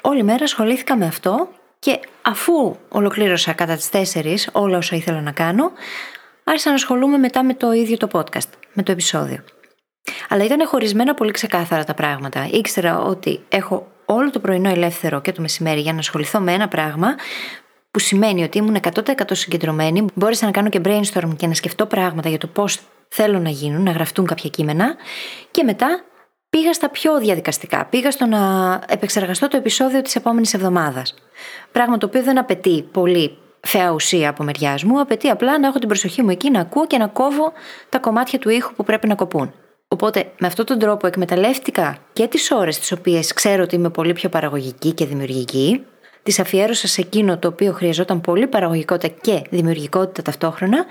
[0.00, 1.48] Όλη μέρα ασχολήθηκα με αυτό
[1.78, 5.72] και αφού ολοκλήρωσα κατά τις 4 όλα όσα ήθελα να κάνω,
[6.44, 9.44] άρχισα να ασχολούμαι μετά με το ίδιο το podcast, με το επεισόδιο.
[10.28, 12.48] Αλλά ήταν χωρισμένα πολύ ξεκάθαρα τα πράγματα.
[12.52, 16.68] Ήξερα ότι έχω όλο το πρωινό ελεύθερο και το μεσημέρι για να ασχοληθώ με ένα
[16.68, 17.14] πράγμα
[17.90, 22.28] που σημαίνει ότι ήμουν 100% συγκεντρωμένη, μπόρεσα να κάνω και brainstorm και να σκεφτώ πράγματα
[22.28, 24.96] για το πώς θέλω να γίνουν, να γραφτούν κάποια κείμενα
[25.50, 26.04] και μετά
[26.56, 27.86] πήγα στα πιο διαδικαστικά.
[27.90, 28.40] Πήγα στο να
[28.88, 31.14] επεξεργαστώ το επεισόδιο της επόμενης εβδομάδας.
[31.72, 35.78] Πράγμα το οποίο δεν απαιτεί πολύ θεά ουσία από μεριάς μου, απαιτεί απλά να έχω
[35.78, 37.52] την προσοχή μου εκεί να ακούω και να κόβω
[37.88, 39.54] τα κομμάτια του ήχου που πρέπει να κοπούν.
[39.88, 44.12] Οπότε με αυτόν τον τρόπο εκμεταλλεύτηκα και τις ώρες τις οποίες ξέρω ότι είμαι πολύ
[44.12, 45.84] πιο παραγωγική και δημιουργική,
[46.22, 50.84] τις αφιέρωσα σε εκείνο το οποίο χρειαζόταν πολύ παραγωγικότητα και δημιουργικότητα ταυτόχρονα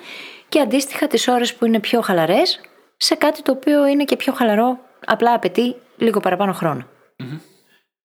[0.49, 2.59] και αντίστοιχα τις ώρες που είναι πιο χαλαρές
[2.97, 6.87] σε κάτι το οποίο είναι και πιο χαλαρό, απλά απαιτεί λίγο παραπάνω χρόνο.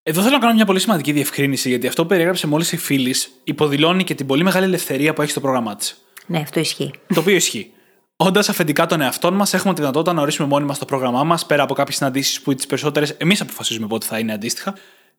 [0.03, 3.31] Εδώ θέλω να κάνω μια πολύ σημαντική διευκρίνηση, γιατί αυτό που περιέγραψε μόλις η φίλης
[3.45, 6.05] υποδηλώνει και την πολύ μεγάλη ελευθερία που έχει στο πρόγραμμά της.
[6.27, 6.91] Ναι, αυτό ισχύει.
[7.15, 7.71] Το οποίο ισχύει.
[8.17, 11.47] Όντας αφεντικά των εαυτών μας, έχουμε τη δυνατότητα να ορίσουμε μόνοι μας το πρόγραμμά μας,
[11.47, 14.75] πέρα από κάποιες συναντήσεις που τις περισσότερες εμείς αποφασίζουμε πότε θα είναι αντίστοιχα.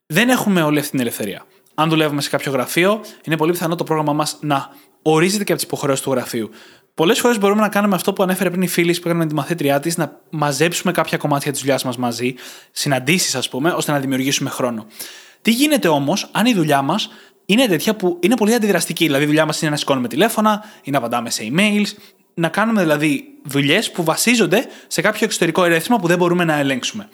[0.06, 1.46] Δεν έχουμε όλη αυτή την ελευθερία
[1.80, 4.70] αν δουλεύουμε σε κάποιο γραφείο, είναι πολύ πιθανό το πρόγραμμα μας να
[5.02, 6.50] ορίζεται και από τις υποχρεώσεις του γραφείου.
[6.98, 9.34] Πολλές φορές μπορούμε να κάνουμε αυτό που ανέφερε πριν η φίλη που έκανε με τη
[9.34, 12.36] μαθήτριά της, να μαζέψουμε κάποια κομμάτια της δουλειάς μας μαζί,
[12.72, 14.86] συναντήσεις ας πούμε, ώστε να δημιουργήσουμε χρόνο.
[15.42, 17.10] Τι γίνεται όμως αν η δουλειά μας
[17.46, 19.06] είναι τέτοια που είναι πολύ αντιδραστική.
[19.06, 21.88] Δηλαδή, η δουλειά μας είναι να σηκώνουμε τηλέφωνα ή να απαντάμε σε emails,
[22.34, 27.10] να κάνουμε δηλαδή δουλειές που βασίζονται σε κάποιο εξωτερικό ερέθισμα που δεν μπορούμε να ελέγξουμε.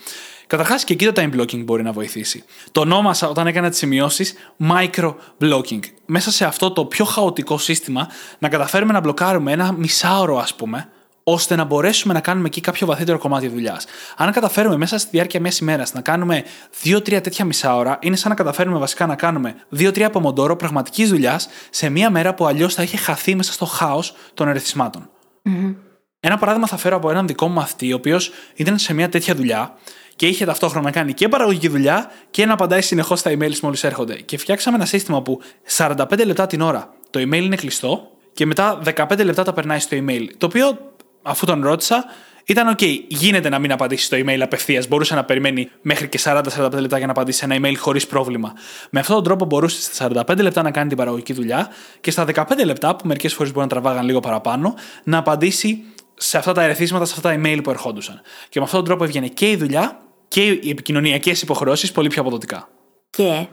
[0.53, 2.43] Καταρχάς και εκεί το time blocking μπορεί να βοηθήσει.
[2.71, 4.33] Το ονόμασα όταν έκανα τις σημειώσεις
[4.69, 5.79] micro blocking.
[6.05, 8.07] Μέσα σε αυτό το πιο χαοτικό σύστημα
[8.39, 10.89] να καταφέρουμε να μπλοκάρουμε ένα μισάωρο, ας πούμε,
[11.23, 13.85] ώστε να μπορέσουμε να κάνουμε εκεί κάποιο βαθύτερο κομμάτι δουλειάς.
[14.17, 16.43] Αν καταφέρουμε μέσα στη διάρκεια μιας ημέρας να κάνουμε
[16.83, 21.47] 2-3 τέτοια μισά ώρα, είναι σαν να καταφέρουμε βασικά να κάνουμε 2-3 απομοντόρο πραγματικής δουλειάς
[21.69, 25.09] σε μια μέρα που αλλιώς θα είχε χαθεί μέσα στο χάος των ερεθισμάτων.
[25.45, 25.75] Mm-hmm.
[26.19, 29.35] Ένα παράδειγμα θα φέρω από έναν δικό μου μαθητή, ο οποίος ήταν σε μια τέτοια
[29.35, 29.77] δουλειά
[30.23, 33.83] και είχε ταυτόχρονα να κάνει και παραγωγική δουλειά και να απαντάει συνεχώς στα emails μόλις
[33.83, 34.15] έρχονται.
[34.15, 35.41] Και φτιάξαμε ένα σύστημα που
[35.77, 39.97] 45 λεπτά την ώρα το email είναι κλειστό και μετά 15 λεπτά τα περνάει στο
[39.97, 40.25] email.
[40.38, 42.05] Το οποίο, αφού τον ρώτησα,
[42.45, 42.83] ήταν OK.
[43.07, 44.88] Γίνεται να μην απαντήσει στο email απευθείας.
[44.88, 48.53] Μπορούσε να περιμένει μέχρι και 40-45 λεπτά για να απαντήσει ένα email χωρίς πρόβλημα.
[48.89, 51.69] Με αυτόν τον τρόπο μπορούσε στα 45 λεπτά να κάνει την παραγωγική δουλειά
[52.01, 55.83] και στα 15 λεπτά, που μερικές φορές μπορεί να τραβάγαν λίγο παραπάνω, να απαντήσει
[56.13, 58.21] σε αυτά τα ερεθίσματα, σε αυτά τα email που ερχόντουσαν.
[58.49, 59.97] Και με αυτόν τον τρόπο έβγαινε και η δουλειά
[60.34, 62.67] και οι επικοινωνιακές υποχρεώσεις πολύ πιο αποδοτικά.
[63.09, 63.47] Και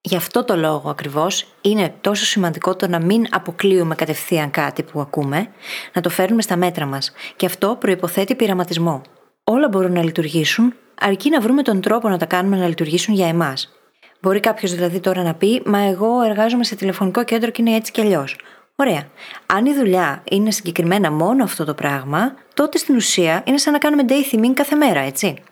[0.00, 5.00] γι' αυτό το λόγο ακριβώς είναι τόσο σημαντικό το να μην αποκλείουμε κατευθείαν κάτι που
[5.00, 5.48] ακούμε,
[5.92, 7.12] να το φέρνουμε στα μέτρα μας.
[7.36, 9.02] Και αυτό προποθέτει πειραματισμό.
[9.44, 13.28] Όλα μπορούν να λειτουργήσουν, αρκεί να βρούμε τον τρόπο να τα κάνουμε να λειτουργήσουν για
[13.28, 13.72] εμάς.
[14.20, 17.92] Μπορεί κάποιος δηλαδή τώρα να πει, Μα εγώ εργάζομαι σε τηλεφωνικό κέντρο και είναι έτσι
[17.92, 18.36] κι αλλιώς.
[18.76, 19.08] Ωραία.
[19.46, 23.78] Αν η δουλειά είναι συγκεκριμένα μόνο αυτό το πράγμα, τότε στην ουσία είναι σαν να
[23.78, 25.42] κάνουμε day theming κάθε μέρα, έτσι.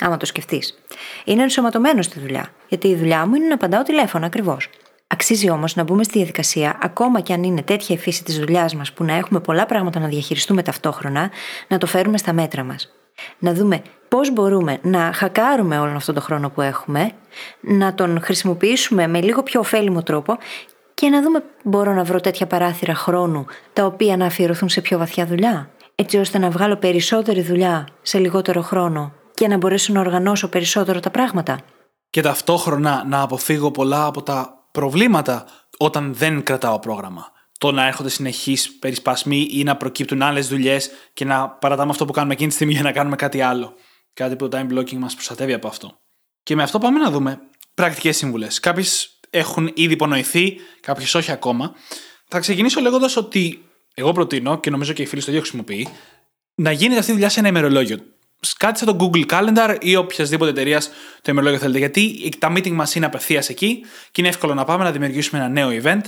[0.00, 0.78] Άμα το σκεφτείς.
[1.24, 2.48] Είναι ενσωματωμένο στη δουλειά.
[2.68, 4.70] Γιατί η δουλειά μου είναι να απαντάω τηλέφωνο ακριβώς.
[5.06, 8.74] Αξίζει όμως να μπούμε στη διαδικασία, ακόμα και αν είναι τέτοια η φύση της δουλειάς
[8.74, 11.30] μας που να έχουμε πολλά πράγματα να διαχειριστούμε ταυτόχρονα,
[11.68, 12.92] να το φέρουμε στα μέτρα μας.
[13.38, 17.10] Να δούμε πώς μπορούμε να χακάρουμε όλο αυτόν τον χρόνο που έχουμε,
[17.60, 20.38] να τον χρησιμοποιήσουμε με λίγο πιο ωφέλιμο τρόπο
[20.94, 24.98] και να δούμε μπορώ να βρω τέτοια παράθυρα χρόνου τα οποία να αφιερωθούν σε πιο
[24.98, 30.00] βαθιά δουλειά, έτσι ώστε να βγάλω περισσότερη δουλειά σε λιγότερο χρόνο και να μπορέσω να
[30.00, 31.60] οργανώσω περισσότερο τα πράγματα.
[32.10, 35.46] Και ταυτόχρονα να αποφύγω πολλά από τα προβλήματα
[35.78, 37.32] όταν δεν κρατάω πρόγραμμα.
[37.58, 42.12] Το να έρχονται συνεχείς περισπασμοί ή να προκύπτουν άλλες δουλειές και να παρατάμε αυτό που
[42.12, 43.74] κάνουμε εκείνη τη στιγμή για να κάνουμε κάτι άλλο.
[44.14, 45.98] Κάτι που το time blocking μας προστατεύει από αυτό.
[46.42, 47.38] Και με αυτό πάμε να δούμε
[47.74, 48.46] πρακτικές σύμβουλε.
[48.60, 51.74] Κάποιες έχουν ήδη υπονοηθεί, κάποιες όχι ακόμα.
[52.28, 53.64] Θα ξεκινήσω λέγοντας ότι
[53.94, 55.88] εγώ προτείνω και νομίζω και οι φίλοι στο ίδιο χρησιμοποιεί
[56.54, 57.98] να γίνει αυτή η δουλειά σε ένα ημερολόγιο.
[58.58, 60.88] Κάτι σαν το Google Calendar ή οποιασδήποτε εταιρείας
[61.22, 61.78] το ημερολόγιο θέλετε.
[61.78, 63.80] Γιατί τα meeting μας είναι απευθείας εκεί
[64.10, 66.02] και είναι εύκολο να πάμε να δημιουργήσουμε ένα νέο event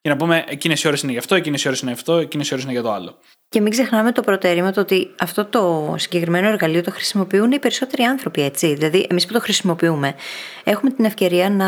[0.00, 2.16] και να πούμε εκείνες οι ώρες είναι για αυτό, εκείνες οι ώρες είναι για αυτό,
[2.16, 3.18] εκείνες οι ώρες είναι για το άλλο.
[3.48, 8.02] Και μην ξεχνάμε το προτέρημα το ότι αυτό το συγκεκριμένο εργαλείο το χρησιμοποιούν οι περισσότεροι
[8.02, 8.74] άνθρωποι, έτσι.
[8.74, 10.14] Δηλαδή, εμείς που το χρησιμοποιούμε,
[10.64, 11.66] έχουμε την ευκαιρία να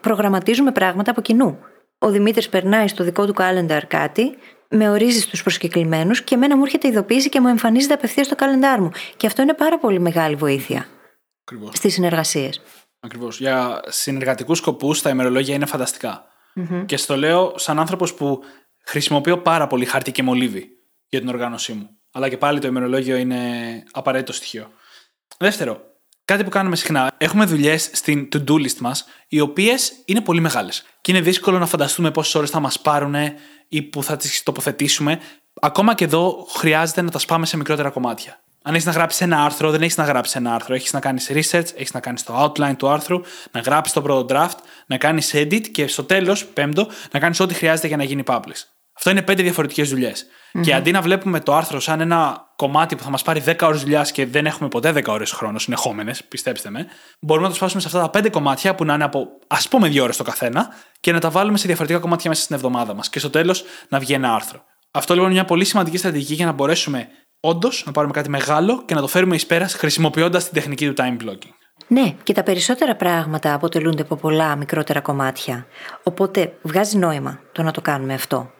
[0.00, 1.58] προγραμματίζουμε πράγματα από κοινού.
[1.98, 4.36] Ο Δημήτρης περνάει στο δικό του calendar κάτι,
[4.70, 8.80] με ορίζει στους προσκεκλημένους και εμένα μου έρχεται ειδοποίηση και μου εμφανίζεται απευθείας στο calendar
[8.80, 8.90] μου.
[9.16, 10.86] Και αυτό είναι πάρα πολύ μεγάλη βοήθεια.
[11.72, 12.62] Στις συνεργασίες.
[13.00, 13.38] Ακριβώς.
[13.38, 15.66] Για συνεργατικούς σκοπούς τα ημερολόγια είναι
[16.86, 18.40] Και στο λέω σαν άνθρωπος που
[18.84, 20.68] χρησιμοποιώ πάρα πολύ χαρτί και μολύβι
[21.08, 21.88] για την οργάνωσή μου.
[22.12, 23.38] Αλλά και πάλι το ημερολόγιο είναι
[23.90, 24.70] απαραίτητο στοιχείο.
[25.38, 25.80] Δεύτερο,
[26.26, 27.12] κάτι που κάνουμε συχνά.
[27.18, 30.84] Έχουμε δουλειές στην to-do list μας, οι οποίες είναι πολύ μεγάλες.
[31.00, 33.14] Και είναι δύσκολο να φανταστούμε πόσες ώρες θα μας πάρουν
[33.68, 35.20] ή που θα τις τοποθετήσουμε.
[35.60, 38.40] Ακόμα και εδώ χρειάζεται να τα σπάμε σε μικρότερα κομμάτια.
[38.62, 40.74] Αν έχεις να γράψεις ένα άρθρο, δεν έχεις να γράψεις ένα άρθρο.
[40.74, 43.20] Έχεις να κάνεις research, έχεις να κάνεις το outline του άρθρου,
[43.50, 47.54] να γράψεις το πρώτο draft, να κάνεις edit και στο τέλος, πέμπτο, να κάνεις ό,τι
[47.54, 48.75] χρειάζεται για να γίνει publish.
[48.96, 49.94] Αυτό είναι πέντε διαφορετικές
[50.62, 53.80] Και αντί να βλέπουμε το άρθρο σαν ένα κομμάτι που θα μας πάρει 10 ώρες
[53.80, 56.86] δουλειάς και δεν έχουμε ποτέ 10 ώρες χρόνος συνεχόμενες, πιστέψτε με,
[57.20, 59.88] μπορούμε να το σπάσουμε σε αυτά τα πέντε κομμάτια που να είναι από ας πούμε
[59.88, 60.68] δύο ώρες το καθένα
[61.00, 63.08] και να τα βάλουμε σε διαφορετικά κομμάτια μέσα στην εβδομάδα μας.
[63.08, 64.64] Και στο τέλος να βγει ένα άρθρο.
[64.90, 67.08] Αυτό λοιπόν είναι μια πολύ σημαντική στρατηγική για να μπορέσουμε
[67.40, 70.94] όντως να πάρουμε κάτι μεγάλο και να το φέρουμε εις πέρας χρησιμοποιώντας την τεχνική του
[70.96, 71.52] time blocking.
[71.88, 75.66] Ναι, και τα περισσότερα πράγματα αποτελούνται από πολλά μικρότερα κομμάτια.
[76.02, 78.50] Οπότε βγάζει νόημα το να το κάνουμε αυτό.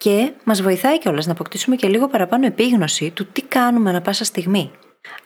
[0.00, 4.24] Και μας βοηθάει κιόλας να αποκτήσουμε και λίγο παραπάνω επίγνωση του τι κάνουμε ανα πάσα
[4.24, 4.70] στιγμή.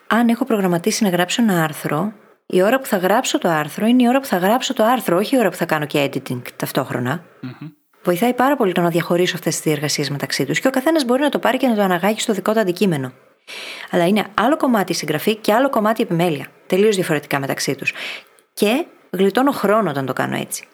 [0.07, 2.13] Αν έχω προγραμματίσει να γράψω ένα άρθρο,
[2.45, 5.17] η ώρα που θα γράψω το άρθρο είναι η ώρα που θα γράψω το άρθρο,
[5.17, 7.23] όχι η ώρα που θα κάνω και editing ταυτοχρονα
[8.03, 11.21] Βοηθάει πάρα πολύ το να διαχωρίσω αυτές τις διεργασίε μεταξύ τους και ο καθένας μπορεί
[11.21, 13.11] να το πάρει και να το αναγάγει στο δικό του αντικείμενο.
[13.91, 16.47] Αλλά είναι άλλο κομμάτι η συγγραφή και άλλο κομμάτι η επιμέλεια.
[16.67, 17.93] Τελείως διαφορετικά μεταξύ τους.
[18.53, 20.67] Και γλιτώνω χρόνο όταν το κάνω έτσι.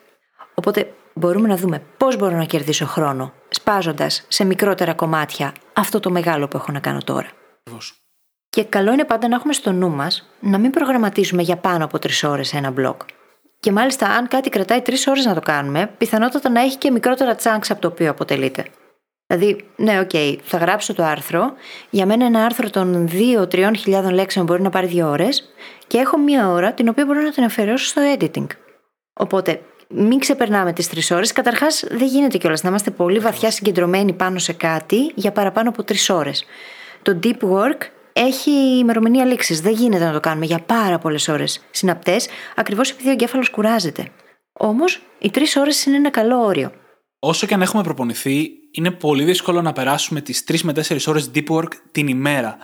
[0.54, 3.32] Οπότε μπορούμε να δούμε πώς μπορώ να κερδίσω χρόνο,
[3.62, 7.28] σπάζοντας σε μικρότερα κομμάτια αυτό το μεγάλο που έχω να κάνω τώρα.
[8.50, 11.98] Και καλό είναι πάντα να έχουμε στο νου μας να μην προγραμματίζουμε για πάνω από
[11.98, 13.00] τρεις ώρες ένα μπλοκ.
[13.60, 17.36] Και μάλιστα, αν κάτι κρατάει τρεις ώρες να το κάνουμε, πιθανότατα να έχει και μικρότερα
[17.42, 18.66] chunks από το οποίο αποτελείται.
[19.26, 21.52] Δηλαδή, ναι, ok, okay, θα γράψω το άρθρο.
[21.90, 25.52] Για μένα ένα άρθρο των 2-3 χιλιάδων λέξεων μπορεί να πάρει δύο ώρες
[25.86, 28.46] και έχω μία ώρα την οποία μπορώ να την αφαιρέσω στο editing.
[29.12, 29.62] Οπότε,
[29.94, 31.32] μην ξεπερνάμε τις τρεις ώρες.
[31.32, 35.84] Καταρχάς, δεν γίνεται κιόλας να είμαστε πολύ βαθιά συγκεντρωμένοι πάνω σε κάτι για παραπάνω από
[35.84, 36.44] τρεις ώρες.
[37.02, 37.80] Το deep work
[38.12, 39.60] έχει ημερομηνία λήξης.
[39.60, 44.08] Δεν γίνεται να το κάνουμε για πάρα πολλές ώρες συναπτές, ακριβώς επειδή ο εγκέφαλος κουράζεται.
[44.52, 46.72] Όμως, οι τρεις ώρες είναι ένα καλό όριο.
[47.18, 51.30] Όσο και αν έχουμε προπονηθεί, είναι πολύ δύσκολο να περάσουμε τις 3 με 4 ώρες
[51.34, 52.56] deep work την ημέρα.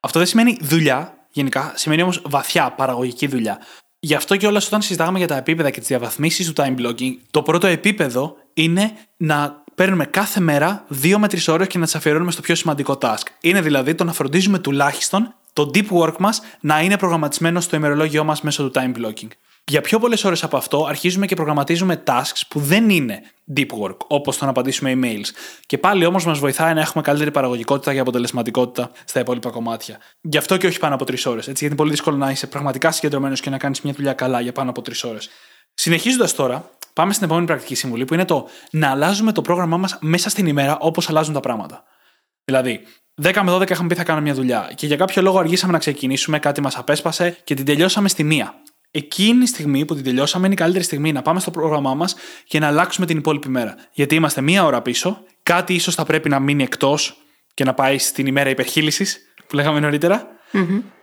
[0.00, 3.58] Αυτό δεν σημαίνει δουλειά, γενικά, σημαίνει όμως βαθιά παραγωγική δουλειά.
[4.04, 7.12] Γι' αυτό και όλα όταν συζητάγαμε για τα επίπεδα και τις διαβαθμίσεις του time blocking,
[7.30, 11.94] το πρώτο επίπεδο είναι να παίρνουμε κάθε μέρα 2 με 3 ώρες και να τις
[11.94, 13.22] αφιερώνουμε στο πιο σημαντικό task.
[13.40, 18.24] Είναι δηλαδή το να φροντίζουμε τουλάχιστον το deep work μας να είναι προγραμματισμένο στο ημερολόγιο
[18.24, 19.28] μας μέσω του time blocking.
[19.66, 23.22] Για πιο πολλές ώρες από αυτό αρχίζουμε και προγραμματίζουμε tasks που δεν είναι
[23.56, 25.28] deep work, όπως το να απαντήσουμε emails.
[25.66, 29.98] Και πάλι όμως μας βοηθάει να έχουμε καλύτερη παραγωγικότητα και αποτελεσματικότητα στα υπόλοιπα κομμάτια.
[30.20, 31.44] Γι' αυτό και όχι πάνω από τρεις ώρες.
[31.44, 34.52] Γιατί είναι πολύ δύσκολο να είσαι πραγματικά συγκεντρωμένος και να κάνεις μια δουλειά καλά για
[34.52, 35.28] πάνω από τρεις ώρες.
[35.74, 39.98] Συνεχίζοντας τώρα, πάμε στην επόμενη πρακτική συμβουλή που είναι το να αλλάζουμε το πρόγραμμά μας
[40.00, 41.84] μέσα στην ημέρα όπως αλλάζουν τα πράγματα.
[42.44, 42.80] Δηλαδή,
[43.22, 45.78] 10 με 12 είχαμε πει θα κάνω μια δουλειά και για κάποιο λόγο αργήσαμε να
[45.78, 48.54] ξεκινήσουμε, κάτι μας απέσπασε και την τελειώσαμε στη μία.
[48.96, 52.14] Εκείνη η στιγμή που την τελειώσαμε είναι η καλύτερη στιγμή να πάμε στο πρόγραμμά μας
[52.46, 53.74] και να αλλάξουμε την υπόλοιπη μέρα.
[53.92, 57.16] Γιατί είμαστε μία ώρα πίσω, κάτι ίσως θα πρέπει να μείνει εκτός
[57.54, 59.80] και να πάει στην ημέρα υπερχείλησης που λέγαμε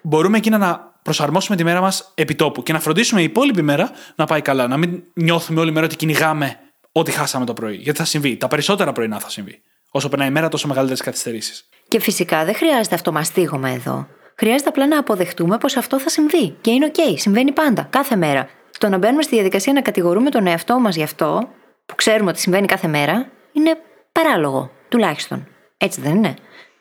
[0.01, 3.91] Μπορούμε εκείνα να προσαρμόσουμε τη μέρα μας επί τόπου και να φροντίσουμε η υπόλοιπη μέρα
[4.15, 4.67] να πάει καλά.
[4.67, 6.59] Να μην νιώθουμε όλη μέρα ότι κυνηγάμε
[6.91, 7.75] ό,τι χάσαμε το πρωί.
[7.75, 8.37] Γιατί θα συμβεί.
[8.37, 9.61] Τα περισσότερα πρωινά θα συμβεί.
[9.91, 11.69] Όσο περνάει η μέρα, τόσο μεγαλύτερες καθυστερήσεις.
[11.87, 14.07] Και φυσικά δεν χρειάζεται αυτό μαστίγωμα εδώ.
[14.37, 16.55] Χρειάζεται απλά να αποδεχτούμε πως αυτό θα συμβεί.
[16.61, 18.49] Και είναι OK, συμβαίνει πάντα, κάθε μέρα.
[18.77, 21.49] Το να μπαίνουμε στη διαδικασία να κατηγορούμε τον εαυτό μας γι' αυτό,
[21.85, 23.77] που ξέρουμε ότι συμβαίνει κάθε μέρα, είναι
[24.11, 24.71] παράλογο.
[24.89, 25.47] Τουλάχιστον.
[25.77, 26.33] Έτσι δεν είναι.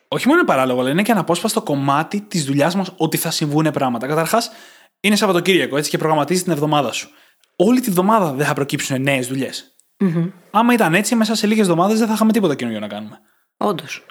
[0.07, 3.71] Όχι μόνο είναι παράλογο, αλλά είναι και αναπόσπαστο κομμάτι της δουλειάς μας ότι θα συμβούν
[3.71, 4.07] πράγματα.
[4.07, 4.51] Καταρχάς,
[4.99, 7.09] είναι Σαββατοκύριακο έτσι και προγραμματίζει την εβδομάδα σου.
[7.55, 9.75] Όλη τη βδομάδα δεν θα προκύψουν νέες δουλειές.
[10.03, 10.31] Mm-hmm.
[10.51, 13.19] Άμα ήταν έτσι, μέσα σε λίγες εβδομάδες δεν θα είχαμε τίποτα καινούργιο να κάνουμε.
[13.57, 14.05] Όντως.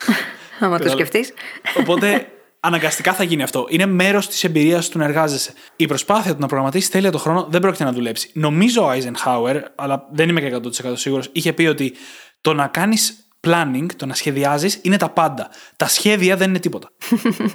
[0.60, 1.32] Άμα το σκεφτείς.
[1.78, 2.26] Οπότε
[2.60, 3.66] αναγκαστικά θα γίνει αυτό.
[3.68, 5.52] Είναι μέρος της εμπειρίας του να εργάζεσαι.
[5.76, 8.30] Η προσπάθεια του να προγραμματίσεις τέλεια το χρόνο δεν πρόκειται να δουλέψει.
[8.34, 11.92] Νομίζω ο Eisenhower, αλλά δεν είμαι και 100% σίγουρος, είχε πει ότι
[12.40, 15.50] το να κάνεις planning, το να σχεδιάζεις, είναι τα πάντα.
[15.76, 16.90] Τα σχέδια δεν είναι τίποτα.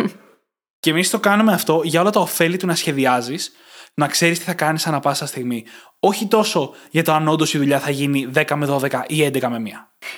[0.80, 3.52] και εμείς το κάνουμε αυτό για όλα τα ωφέλη του να σχεδιάζεις,
[3.94, 5.66] να ξέρεις τι θα κάνεις ανά πάσα στιγμή.
[6.00, 9.48] Όχι τόσο για το αν όντως η δουλειά θα γίνει 10 με 12 ή 11
[9.48, 9.70] με 1.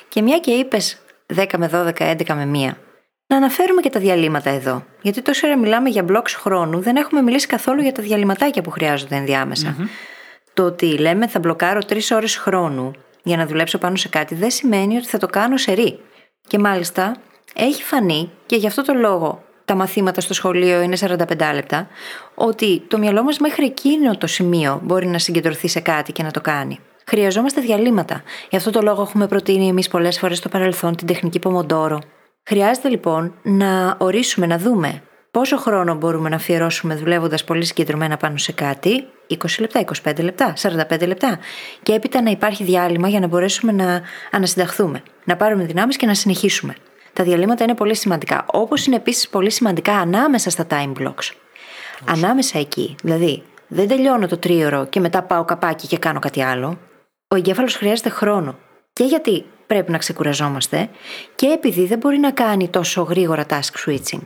[0.08, 0.98] Και μια και είπες
[1.36, 2.87] 10 με 12, 11 με 1.
[3.28, 4.86] Να αναφέρουμε και τα διαλύματα εδώ.
[5.02, 8.70] Γιατί τόσο ώρα μιλάμε για μπλοκς χρόνου, δεν έχουμε μιλήσει καθόλου για τα διαλυματάκια που
[8.70, 9.16] χρειάζονται
[10.54, 12.92] Το ότι λέμε θα μπλοκάρω τρεις ώρες χρόνου
[13.24, 16.00] για να δουλέψω πάνω σε κάτι δεν σημαίνει ότι θα το κάνω σε ρί.
[16.48, 17.16] Και μάλιστα
[17.56, 21.88] έχει φανεί και γι' αυτό το λόγο τα μαθήματα στο σχολείο είναι 45 λεπτά,
[22.36, 26.32] ότι το μυαλό μας μέχρι εκείνο το σημείο μπορεί να συγκεντρωθεί σε κάτι και να
[26.32, 26.80] το κάνει.
[27.06, 28.24] Χρειαζόμαστε διαλύματα.
[28.50, 32.02] Γι' αυτό το λόγο έχουμε προτείνει εμείς πολλές φορές στο παρελθόν την τεχνική Πομοντόρο.
[32.50, 38.38] Χρειάζεται λοιπόν να ορίσουμε, να δούμε πόσο χρόνο μπορούμε να αφιερώσουμε δουλεύοντας πολύ συγκεντρωμένα πάνω
[38.38, 41.40] σε κάτι, 20 λεπτά, 25 λεπτά, 45 λεπτά,
[41.84, 46.14] και έπειτα να υπάρχει διάλειμμα για να μπορέσουμε να ανασυνταχθούμε, να πάρουμε δυνάμεις και να
[46.14, 46.76] συνεχίσουμε.
[47.14, 48.46] Τα διαλύματα είναι πολύ σημαντικά.
[48.52, 51.32] Όπως είναι επίσης πολύ σημαντικά ανάμεσα στα time blocks.
[52.06, 52.96] Ανάμεσα εκεί.
[53.04, 56.80] Δηλαδή, δεν τελειώνω το τρίωρο και μετά πάω καπάκι και κάνω κάτι άλλο.
[57.28, 58.58] Ο εγκέφαλος χρειάζεται χρόνο.
[58.94, 60.90] Και γιατί πρέπει να ξεκουραζόμαστε,
[61.36, 64.22] και επειδή δεν μπορεί να κάνει τόσο γρήγορα task switching.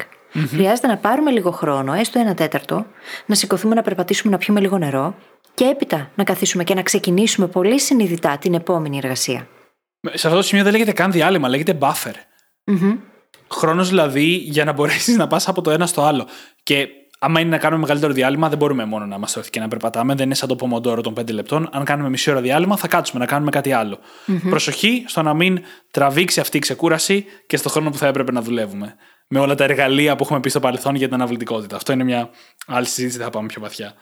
[0.47, 2.85] Χρειάζεται να πάρουμε λίγο χρόνο, έστω ένα τέταρτο,
[3.25, 5.15] να σηκωθούμε να περπατήσουμε, να πιούμε λίγο νερό
[5.53, 9.47] και έπειτα να καθίσουμε και να ξεκινήσουμε πολύ συνειδητά την επόμενη εργασία.
[10.13, 12.13] Σε αυτό το σημείο δεν λέγεται καν διάλειμμα, λέγεται buffer.
[12.65, 12.97] Mm-hmm.
[13.51, 16.27] Χρόνος δηλαδή για να μπορέσεις να πας από το ένα στο άλλο.
[16.63, 16.87] Και
[17.23, 20.15] άμα είναι να κάνουμε μεγαλύτερο διάλειμμα, δεν μπορούμε μόνο να είμαστε όρθιοι και να περπατάμε.
[20.15, 21.69] Δεν είναι σαν το πομοντόρο των 5 λεπτών.
[21.71, 23.99] Αν κάνουμε μισή ώρα διάλειμμα, θα κάτσουμε να κάνουμε κάτι άλλο.
[24.27, 24.49] Mm-hmm.
[24.49, 25.59] Προσοχή στο να μην
[25.91, 28.95] τραβήξει αυτή η ξεκούραση και στο χρόνο που θα έπρεπε να δουλεύουμε.
[29.27, 31.75] Με όλα τα εργαλεία που έχουμε πει στο παρελθόν για την αναβλητικότητα.
[31.75, 32.29] Αυτό είναι μια
[32.67, 33.93] άλλη συζήτηση, θα πάμε πιο βαθιά.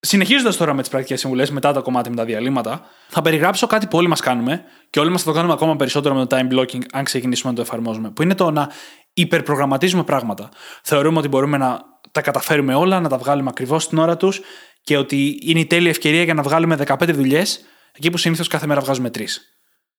[0.00, 3.86] Συνεχίζοντας τώρα με τις πρακτικές συμβουλές, μετά το κομμάτι με τα διαλύματα, θα περιγράψω κάτι
[3.86, 6.54] που όλοι μας κάνουμε και όλοι μας θα το κάνουμε ακόμα περισσότερο με το time
[6.54, 8.10] blocking, αν ξεκινήσουμε να το εφαρμόζουμε.
[8.10, 8.70] Που είναι το να
[9.12, 10.48] υπερπρογραμματίζουμε πράγματα.
[10.82, 14.40] Θεωρούμε ότι μπορούμε να τα καταφέρουμε όλα, να τα βγάλουμε ακριβώς στην ώρα τους
[14.82, 17.60] και ότι είναι η τέλεια ευκαιρία για να βγάλουμε 15 δουλειές
[17.92, 19.24] εκεί που συνήθως κάθε μέρα βγάζουμε 3.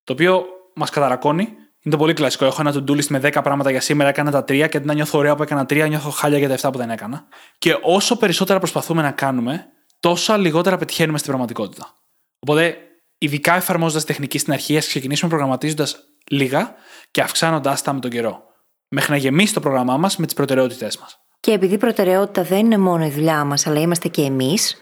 [0.04, 0.46] Το οποίο
[0.76, 1.42] μας καταρακώνει.
[1.82, 2.46] Είναι το πολύ κλασικό.
[2.46, 4.94] Έχω ένα to-do list με 10 πράγματα για σήμερα, έκανα τα 3 και αντί να
[4.94, 7.28] νιώθω ωραία που έκανα 3, νιώθω χάλια για τα 7 που δεν έκανα.
[7.58, 9.66] Και όσο περισσότερα προσπαθούμε να κάνουμε,
[10.00, 11.94] τόσο λιγότερα πετυχαίνουμε στην πραγματικότητα.
[12.40, 12.78] Οπότε,
[13.18, 15.98] ειδικά εφαρμόζοντας τεχνική στην αρχή, ας ξεκινήσουμε προγραμματίζοντας
[16.32, 16.76] λίγα
[17.12, 18.44] και αυξάνοντάς τα με τον καιρό.
[18.88, 21.25] Μέχρι να γεμίσει το πρόγραμμά μας με τις προτεραιότητές μας.
[21.46, 24.78] Και επειδή η προτεραιότητα δεν είναι μόνο η δουλειά μας, αλλά είμαστε και εμείς,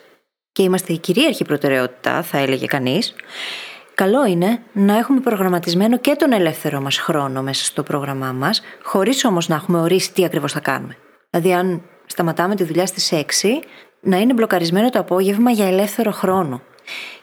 [0.51, 3.16] και είμαστε η κυρίαρχη προτεραιότητα, θα έλεγε κανείς,
[3.93, 9.26] καλό είναι να έχουμε προγραμματισμένο και τον ελεύθερο μας χρόνο μέσα στο πρόγραμμά μας, χωρίς
[9.26, 10.97] όμως να έχουμε ορίσει τι ακριβώς θα κάνουμε.
[11.30, 13.64] Δηλαδή, αν σταματάμε τη δουλειά στις 6,
[14.01, 16.61] να είναι μπλοκαρισμένο το απόγευμα για ελεύθερο χρόνο.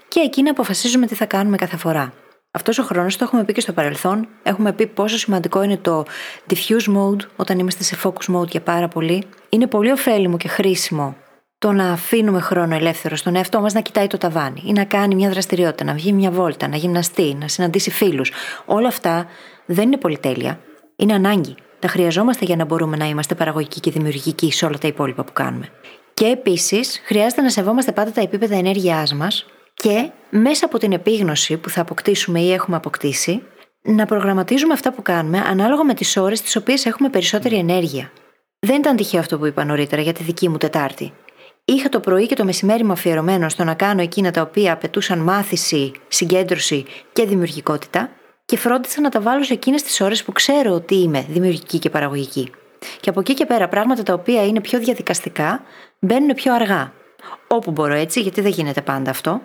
[0.09, 2.13] Και εκεί να αποφασίζουμε τι θα κάνουμε κάθε φορά.
[2.53, 4.29] Αυτός ο χρόνος το έχουμε πει και στο παρελθόν.
[4.43, 6.05] Έχουμε πει πόσο σημαντικό είναι το
[6.51, 9.25] diffuse mode όταν είμαστε σε focus mode για πάρα πολύ.
[9.49, 11.17] Είναι πολύ ωφέλιμο και χρήσιμο
[11.59, 15.15] το να αφήνουμε χρόνο ελεύθερο στον εαυτό μας να κοιτάει το ταβάνι ή να κάνει
[15.15, 18.33] μια δραστηριότητα, να βγει μια βόλτα, να γυμναστεί, να συναντήσει φίλους.
[18.65, 19.27] Όλα αυτά
[19.67, 20.61] δεν είναι πολυτέλεια.
[20.97, 21.55] Είναι ανάγκη.
[21.79, 25.33] Τα χρειαζόμαστε για να μπορούμε να είμαστε παραγωγικοί και δημιουργικοί σε όλα τα υπόλοιπα που
[25.33, 25.69] κάνουμε.
[26.15, 29.47] Και επίσης, χρειάζεται να σεβόμαστε πάντα τα επίπεδα ενέργειάς μας
[29.81, 33.43] και μέσα από την επίγνωση που θα αποκτήσουμε ή έχουμε αποκτήσει,
[33.83, 38.11] να προγραμματίζουμε αυτά που κάνουμε ανάλογα με τις ώρες τις οποίες έχουμε περισσότερη ενέργεια.
[38.59, 41.13] Δεν ήταν τυχαίο αυτό που είπα νωρίτερα για τη δική μου Τετάρτη.
[41.65, 45.19] Είχα το πρωί και το μεσημέρι μου αφιερωμένο στο να κάνω εκείνα τα οποία απαιτούσαν
[45.19, 48.11] μάθηση, συγκέντρωση και δημιουργικότητα
[48.45, 51.91] και φρόντισα να τα βάλω σε εκείνες τις ώρες που ξέρω ότι είμαι δημιουργική και
[51.91, 52.51] παραγωγική.
[53.01, 55.63] Και από εκεί και πέρα πράγματα τα οποία είναι πιο διαδικαστικά
[55.99, 56.93] μπαίνουν πιο αργά.
[57.49, 59.41] Όπου μπορώ έτσι, γιατί δεν γίνεται πάντα αυτό.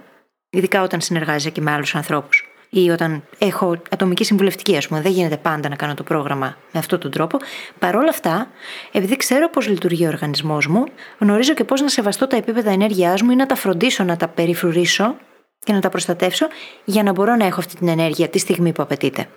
[0.56, 2.49] Ειδικά όταν συνεργάζεσαι και με άλλους ανθρώπους.
[2.70, 5.01] Ή όταν έχω ατομική συμβουλευτική, ας πούμε.
[5.01, 7.38] Δεν γίνεται πάντα να κάνω το πρόγραμμα με αυτόν τον τρόπο.
[7.80, 8.47] Παρ' όλα αυτά,
[8.91, 10.84] επειδή ξέρω πώς λειτουργεί ο οργανισμός μου,
[11.20, 14.28] γνωρίζω και πώς να σεβαστώ τα επίπεδα ενέργειάς μου ή να τα φροντίσω να τα
[14.28, 15.16] περιφρουρήσω
[15.60, 16.47] και να τα προστατεύσω
[16.86, 19.28] για να μπορώ να έχω αυτή την ενέργεια τη στιγμή που απαιτείται.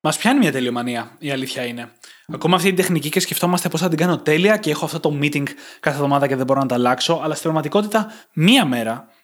[0.00, 1.88] Μας πιάνει μια τελειομανία, η αλήθεια είναι.
[2.32, 5.18] Ακόμα αυτή την τεχνική και σκεφτόμαστε πώς θα την κάνω τέλεια και έχω αυτό το
[5.22, 5.46] meeting
[5.80, 7.20] κάθε εβδομάδα και δεν μπορώ να τα αλλάξω.
[7.22, 9.08] Αλλά στην πραγματικότητα, μία μέρα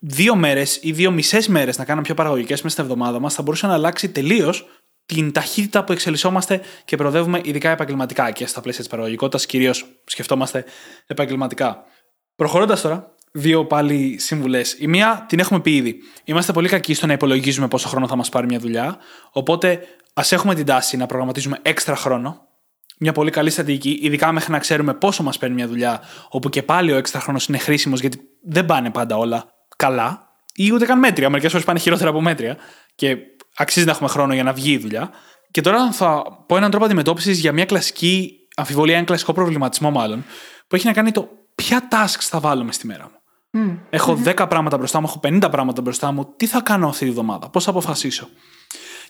[0.00, 3.42] δύο μέρες ή δύο μισές μέρες να κάνω πιο παραγωγικές μέσα στην εβδομάδα μας θα
[3.42, 4.66] μπορούσε να αλλάξει τελείως
[5.06, 10.64] την ταχύτητα που εξελισσόμαστε και προοδεύουμε, ειδικά επαγγελματικά και στα πλαίσια της παραγωγικότητας, κυρίως σκεφτόμαστε
[11.06, 11.84] επαγγελματικά.
[12.36, 14.60] Προχωρώντας τώρα, δύο πάλι συμβουλέ.
[14.78, 15.96] Η μία την έχουμε πει ήδη.
[16.24, 18.98] Είμαστε πολύ κακοί στο να υπολογίζουμε πόσο χρόνο θα μας πάρει μια δουλειά.
[19.32, 19.80] Οπότε
[20.14, 22.48] ας έχουμε την τάση να προγραμματίζουμε έξτρα χρόνο.
[22.98, 26.62] Μια πολύ καλή στρατηγική, ειδικά μέχρι να ξέρουμε πόσο μας παίρνει μια δουλειά, όπου και
[26.62, 30.98] πάλι ο έξτρα χρόνος είναι χρήσιμος γιατί δεν πάνε πάντα όλα καλά ή ούτε καν
[30.98, 31.30] μέτρια.
[31.30, 32.56] Μερικές φορές πάνε χειρότερα από μέτρια
[32.94, 33.16] και
[33.56, 35.10] αξίζει να έχουμε χρόνο για να βγει η δουλειά.
[35.50, 40.24] Και τώρα θα πω έναν τρόπο αντιμετώπισης για μια κλασική αμφιβολία, ένα κλασικό προβληματισμό μάλλον,
[40.66, 43.18] που έχει να κάνει το ποια tasks θα βάλουμε στη μέρα μου.
[43.52, 43.78] Mm.
[43.90, 46.34] Έχω 10 πράγματα μπροστά μου, έχω 50 πράγματα μπροστά μου.
[46.36, 48.28] Τι θα κάνω αυτή τη βδομάδα, πώς θα αποφασίσω.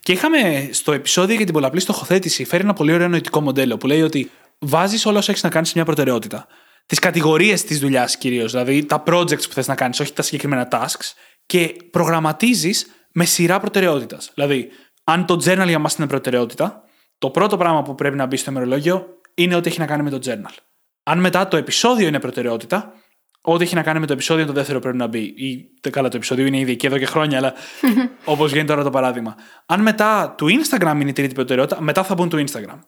[0.00, 3.86] Και είχαμε στο επεισόδιο για την πολλαπλή στοχοθέτηση φέρει ένα πολύ ωραίο νοητικό μοντέλο που
[3.86, 6.46] λέει ότι βάζεις όλα όσα έχεις να κάνεις σε μια προτεραιότητα.
[6.90, 10.68] Τις κατηγορίες της δουλειάς κυρίως, δηλαδή τα projects που θες να κάνεις, όχι τα συγκεκριμένα
[10.70, 11.12] tasks,
[11.46, 14.30] και προγραμματίζεις με σειρά προτεραιότητας.
[14.34, 14.68] Δηλαδή,
[15.04, 16.82] αν το journal για μας είναι προτεραιότητα,
[17.18, 20.10] το πρώτο πράγμα που πρέπει να μπει στο ημερολόγιο είναι ότι έχει να κάνει με
[20.10, 20.54] το journal.
[21.02, 22.92] Αν μετά το επεισόδιο είναι προτεραιότητα,
[23.42, 25.18] Ό,τι έχει να κάνει με το επεισόδιο, το δεύτερο πρέπει να μπει.
[25.36, 27.54] Ή καλά, το επεισόδιο είναι ήδη εκεί εδώ και χρόνια, αλλά
[28.24, 29.34] όπως γίνεται τώρα το παράδειγμα.
[29.66, 32.78] Αν μετά του Instagram είναι η τρίτη προτεραιότητα, μετά θα μπουν του Instagram.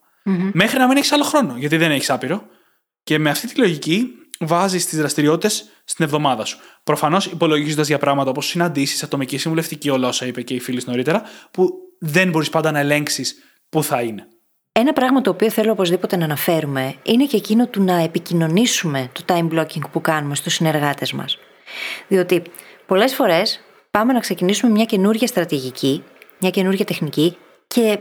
[0.52, 2.42] Μέχρι να μην έχεις άλλο χρόνο, γιατί δεν έχεις άπειρο.
[3.02, 6.58] Και με αυτή τη λογική βάζεις τις δραστηριότητες στην εβδομάδα σου.
[6.84, 11.22] Προφανώς υπολογίζοντας για πράγματα όπως συναντήσεις, ατομική συμβουλευτική, όλα όσα είπε και η φίλη νωρίτερα,
[11.50, 13.34] που δεν μπορείς πάντα να ελέγξεις
[13.68, 14.26] πού θα είναι.
[14.72, 19.24] Ένα πράγμα το οποίο θέλω οπωσδήποτε να αναφέρουμε είναι και εκείνο του να επικοινωνήσουμε το
[19.26, 21.38] time blocking που κάνουμε στους συνεργάτες μας.
[22.08, 22.42] Διότι
[22.86, 26.02] πολλές φορές πάμε να ξεκινήσουμε μια καινούργια στρατηγική,
[26.38, 27.36] μια καινούργια τεχνική
[27.66, 27.98] και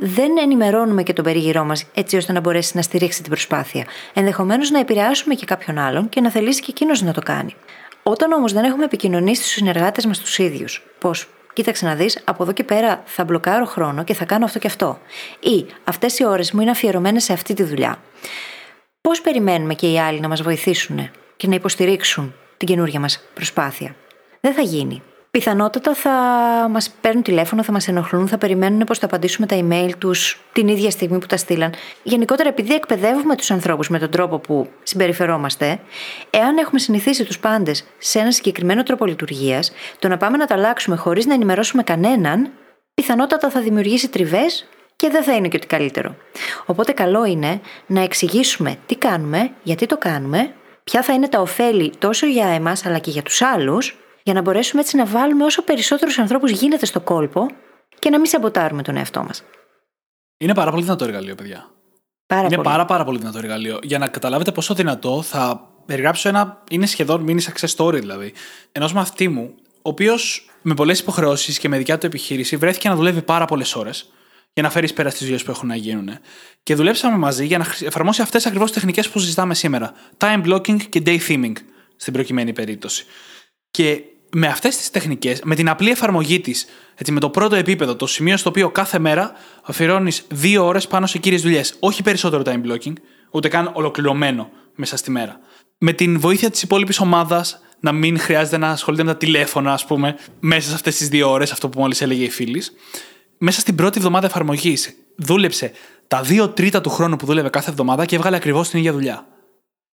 [0.00, 3.84] δεν ενημερώνουμε και τον περίγυρό μας έτσι ώστε να μπορέσει να στηρίξει την προσπάθεια.
[4.12, 7.54] Ενδεχομένως να επηρεάσουμε και κάποιον άλλον και να θελήσει και εκείνος να το κάνει.
[8.02, 12.42] Όταν όμως δεν έχουμε επικοινωνήσει στους συνεργάτες μας τους ίδιους, πώς κοίταξε να δεις, από
[12.42, 14.98] εδώ και πέρα θα μπλοκάρω χρόνο και θα κάνω αυτό και αυτό.
[15.40, 17.98] Ή αυτές οι ώρες μου είναι αφιερωμένες σε αυτή τη δουλειά.
[19.00, 23.94] Πώς περιμένουμε και οι άλλοι να μας βοηθήσουν και να υποστηρίξουν την καινούργια μας προσπάθεια;
[24.40, 26.10] Δεν θα γίνει πιθανότατα θα
[26.70, 30.68] μας παίρνουν τηλέφωνο, θα μας ενοχλούν, θα περιμένουν πώ θα απαντήσουμε τα email τους την
[30.68, 31.74] ίδια στιγμή που τα στείλαν.
[32.02, 35.78] Γενικότερα, επειδή εκπαιδεύουμε τους ανθρώπους με τον τρόπο που συμπεριφερόμαστε,
[36.30, 40.54] εάν έχουμε συνηθίσει τους πάντες σε ένα συγκεκριμένο τρόπο λειτουργίας, το να πάμε να τα
[40.54, 42.50] αλλάξουμε χωρίς να ενημερώσουμε κανέναν,
[42.94, 46.16] πιθανότατα θα δημιουργήσει τριβές και δεν θα είναι και ότι καλύτερο.
[46.66, 50.52] Οπότε, καλό είναι να εξηγήσουμε τι κάνουμε, γιατί το κάνουμε,
[50.84, 53.96] ποια θα είναι τα ωφέλη τόσο για εμάς αλλά και για τους άλλους
[54.28, 57.46] για να μπορέσουμε έτσι να βάλουμε όσο περισσότερους ανθρώπους γίνεται στο κόλπο
[57.98, 59.42] και να μην σαμποτάρουμε τον εαυτό μας.
[60.38, 61.70] Είναι πάρα πολύ δυνατό εργαλείο, παιδιά.
[62.26, 62.68] Πάρα είναι πολύ.
[62.68, 63.78] πάρα, πάρα πολύ δυνατό εργαλείο.
[63.82, 66.62] Για να καταλάβετε πόσο δυνατό, θα περιγράψω ένα.
[66.70, 68.32] είναι σχεδόν mini success story δηλαδή.
[68.72, 72.94] Ενός μαθητή μου, ο οποίος με πολλές υποχρεώσεις και με δικιά του επιχείρηση βρέθηκε να
[72.94, 74.12] δουλεύει πάρα πολλές ώρες
[74.52, 76.10] για να φέρει πέρα στις δουλειές που έχουν να γίνουν.
[76.62, 79.92] Και δουλέψαμε μαζί για να εφαρμόσει αυτές ακριβώς τις τεχνικές που συζητάμε σήμερα.
[80.18, 81.52] Time blocking και day theming
[81.96, 83.04] στην προκειμένη περίπτωση.
[83.70, 86.66] Και με αυτές τις τεχνικές, με την απλή εφαρμογή της,
[87.10, 91.18] με το πρώτο επίπεδο, το σημείο στο οποίο κάθε μέρα αφιερώνεις δύο ώρες πάνω σε
[91.18, 91.74] κύριες δουλειές.
[91.78, 92.92] Όχι περισσότερο time blocking,
[93.30, 95.40] ούτε καν ολοκληρωμένο μέσα στη μέρα.
[95.78, 99.84] Με την βοήθεια της υπόλοιπης ομάδας να μην χρειάζεται να ασχολείται με τα τηλέφωνα, ας
[99.84, 102.72] πούμε, μέσα σε αυτές τις δύο ώρες, αυτό που μόλις έλεγε η φίλης.
[103.38, 105.72] Μέσα στην πρώτη εβδομάδα εφαρμογής δούλεψε
[106.08, 109.26] τα δύο τρίτα του χρόνου που δούλευε κάθε εβδομάδα και έβγαλε ακριβώς την ίδια δουλειά.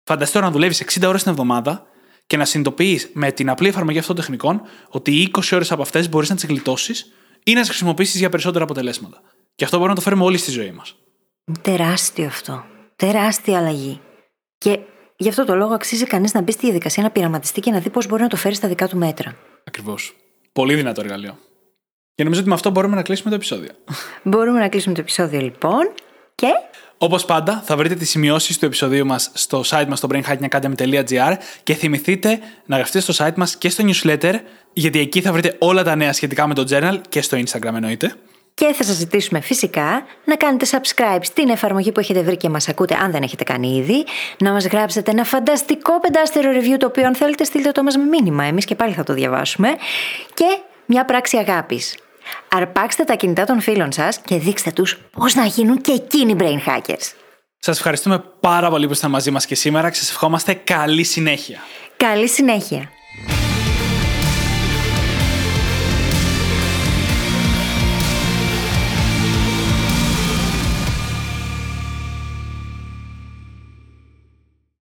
[0.05, 1.87] Φανταστείτε να δουλεύεις 60 ώρες την εβδομάδα
[2.27, 6.09] και να συνειδητοποιείς με την απλή εφαρμογή αυτών των τεχνικών ότι 20 ώρες από αυτές
[6.09, 7.13] μπορείς να τις γλιτώσεις
[7.45, 9.21] ή να τις χρησιμοποιήσεις για περισσότερα αποτελέσματα.
[9.55, 10.95] Και αυτό μπορούμε να το φέρουμε όλη στη ζωή μας.
[11.61, 12.65] Τεράστιο αυτό.
[12.97, 14.01] Τεράστια αλλαγή.
[14.59, 14.79] Και
[15.17, 17.91] γι' αυτό το λόγο αξίζει κανείς να μπει στη διαδικασία να πειραματιστεί και να δει
[17.91, 19.37] πώς μπορεί να το φέρει στα δικά του μέτρα.
[19.65, 20.17] Ακριβώς.
[20.53, 21.39] Πολύ δυνατό εργαλείο.
[22.15, 23.71] Και νομίζω ότι με αυτό μπορούμε να κλείσουμε το επεισόδιο.
[24.23, 25.93] Μπορούμε να κλείσουμε το επεισόδιο λοιπόν.
[26.35, 26.49] Και
[27.05, 31.75] Όπως πάντα, θα βρείτε τις σημειώσεις του επεισοδίου μας στο site μας στο brainhackingacademy.gr και
[31.75, 34.35] θυμηθείτε να γραφτείτε στο site μας και στο newsletter,
[34.73, 38.15] γιατί εκεί θα βρείτε όλα τα νέα σχετικά με το journal και στο Instagram εννοείται.
[38.55, 42.69] Και θα σας ζητήσουμε φυσικά να κάνετε subscribe στην εφαρμογή που έχετε βρει και μας
[42.69, 44.05] ακούτε, αν δεν έχετε κάνει ήδη.
[44.39, 48.05] Να μας γράψετε ένα φανταστικό πεντάστερο review, το οποίο αν θέλετε στείλτε το μας με
[48.05, 48.45] μήνυμα.
[48.45, 49.69] Εμείς και πάλι θα το διαβάσουμε.
[50.35, 51.97] Και μια πράξη αγάπης.
[52.49, 56.69] Αρπάξτε τα κινητά των φίλων σας και δείξτε τους πώς να γίνουν και εκείνοι brain
[56.69, 57.13] hackers.
[57.59, 61.59] Σας ευχαριστούμε πάρα πολύ που ήσασταν μαζί μας και σήμερα και σας ευχόμαστε καλή συνέχεια.
[61.97, 62.91] Καλή συνέχεια.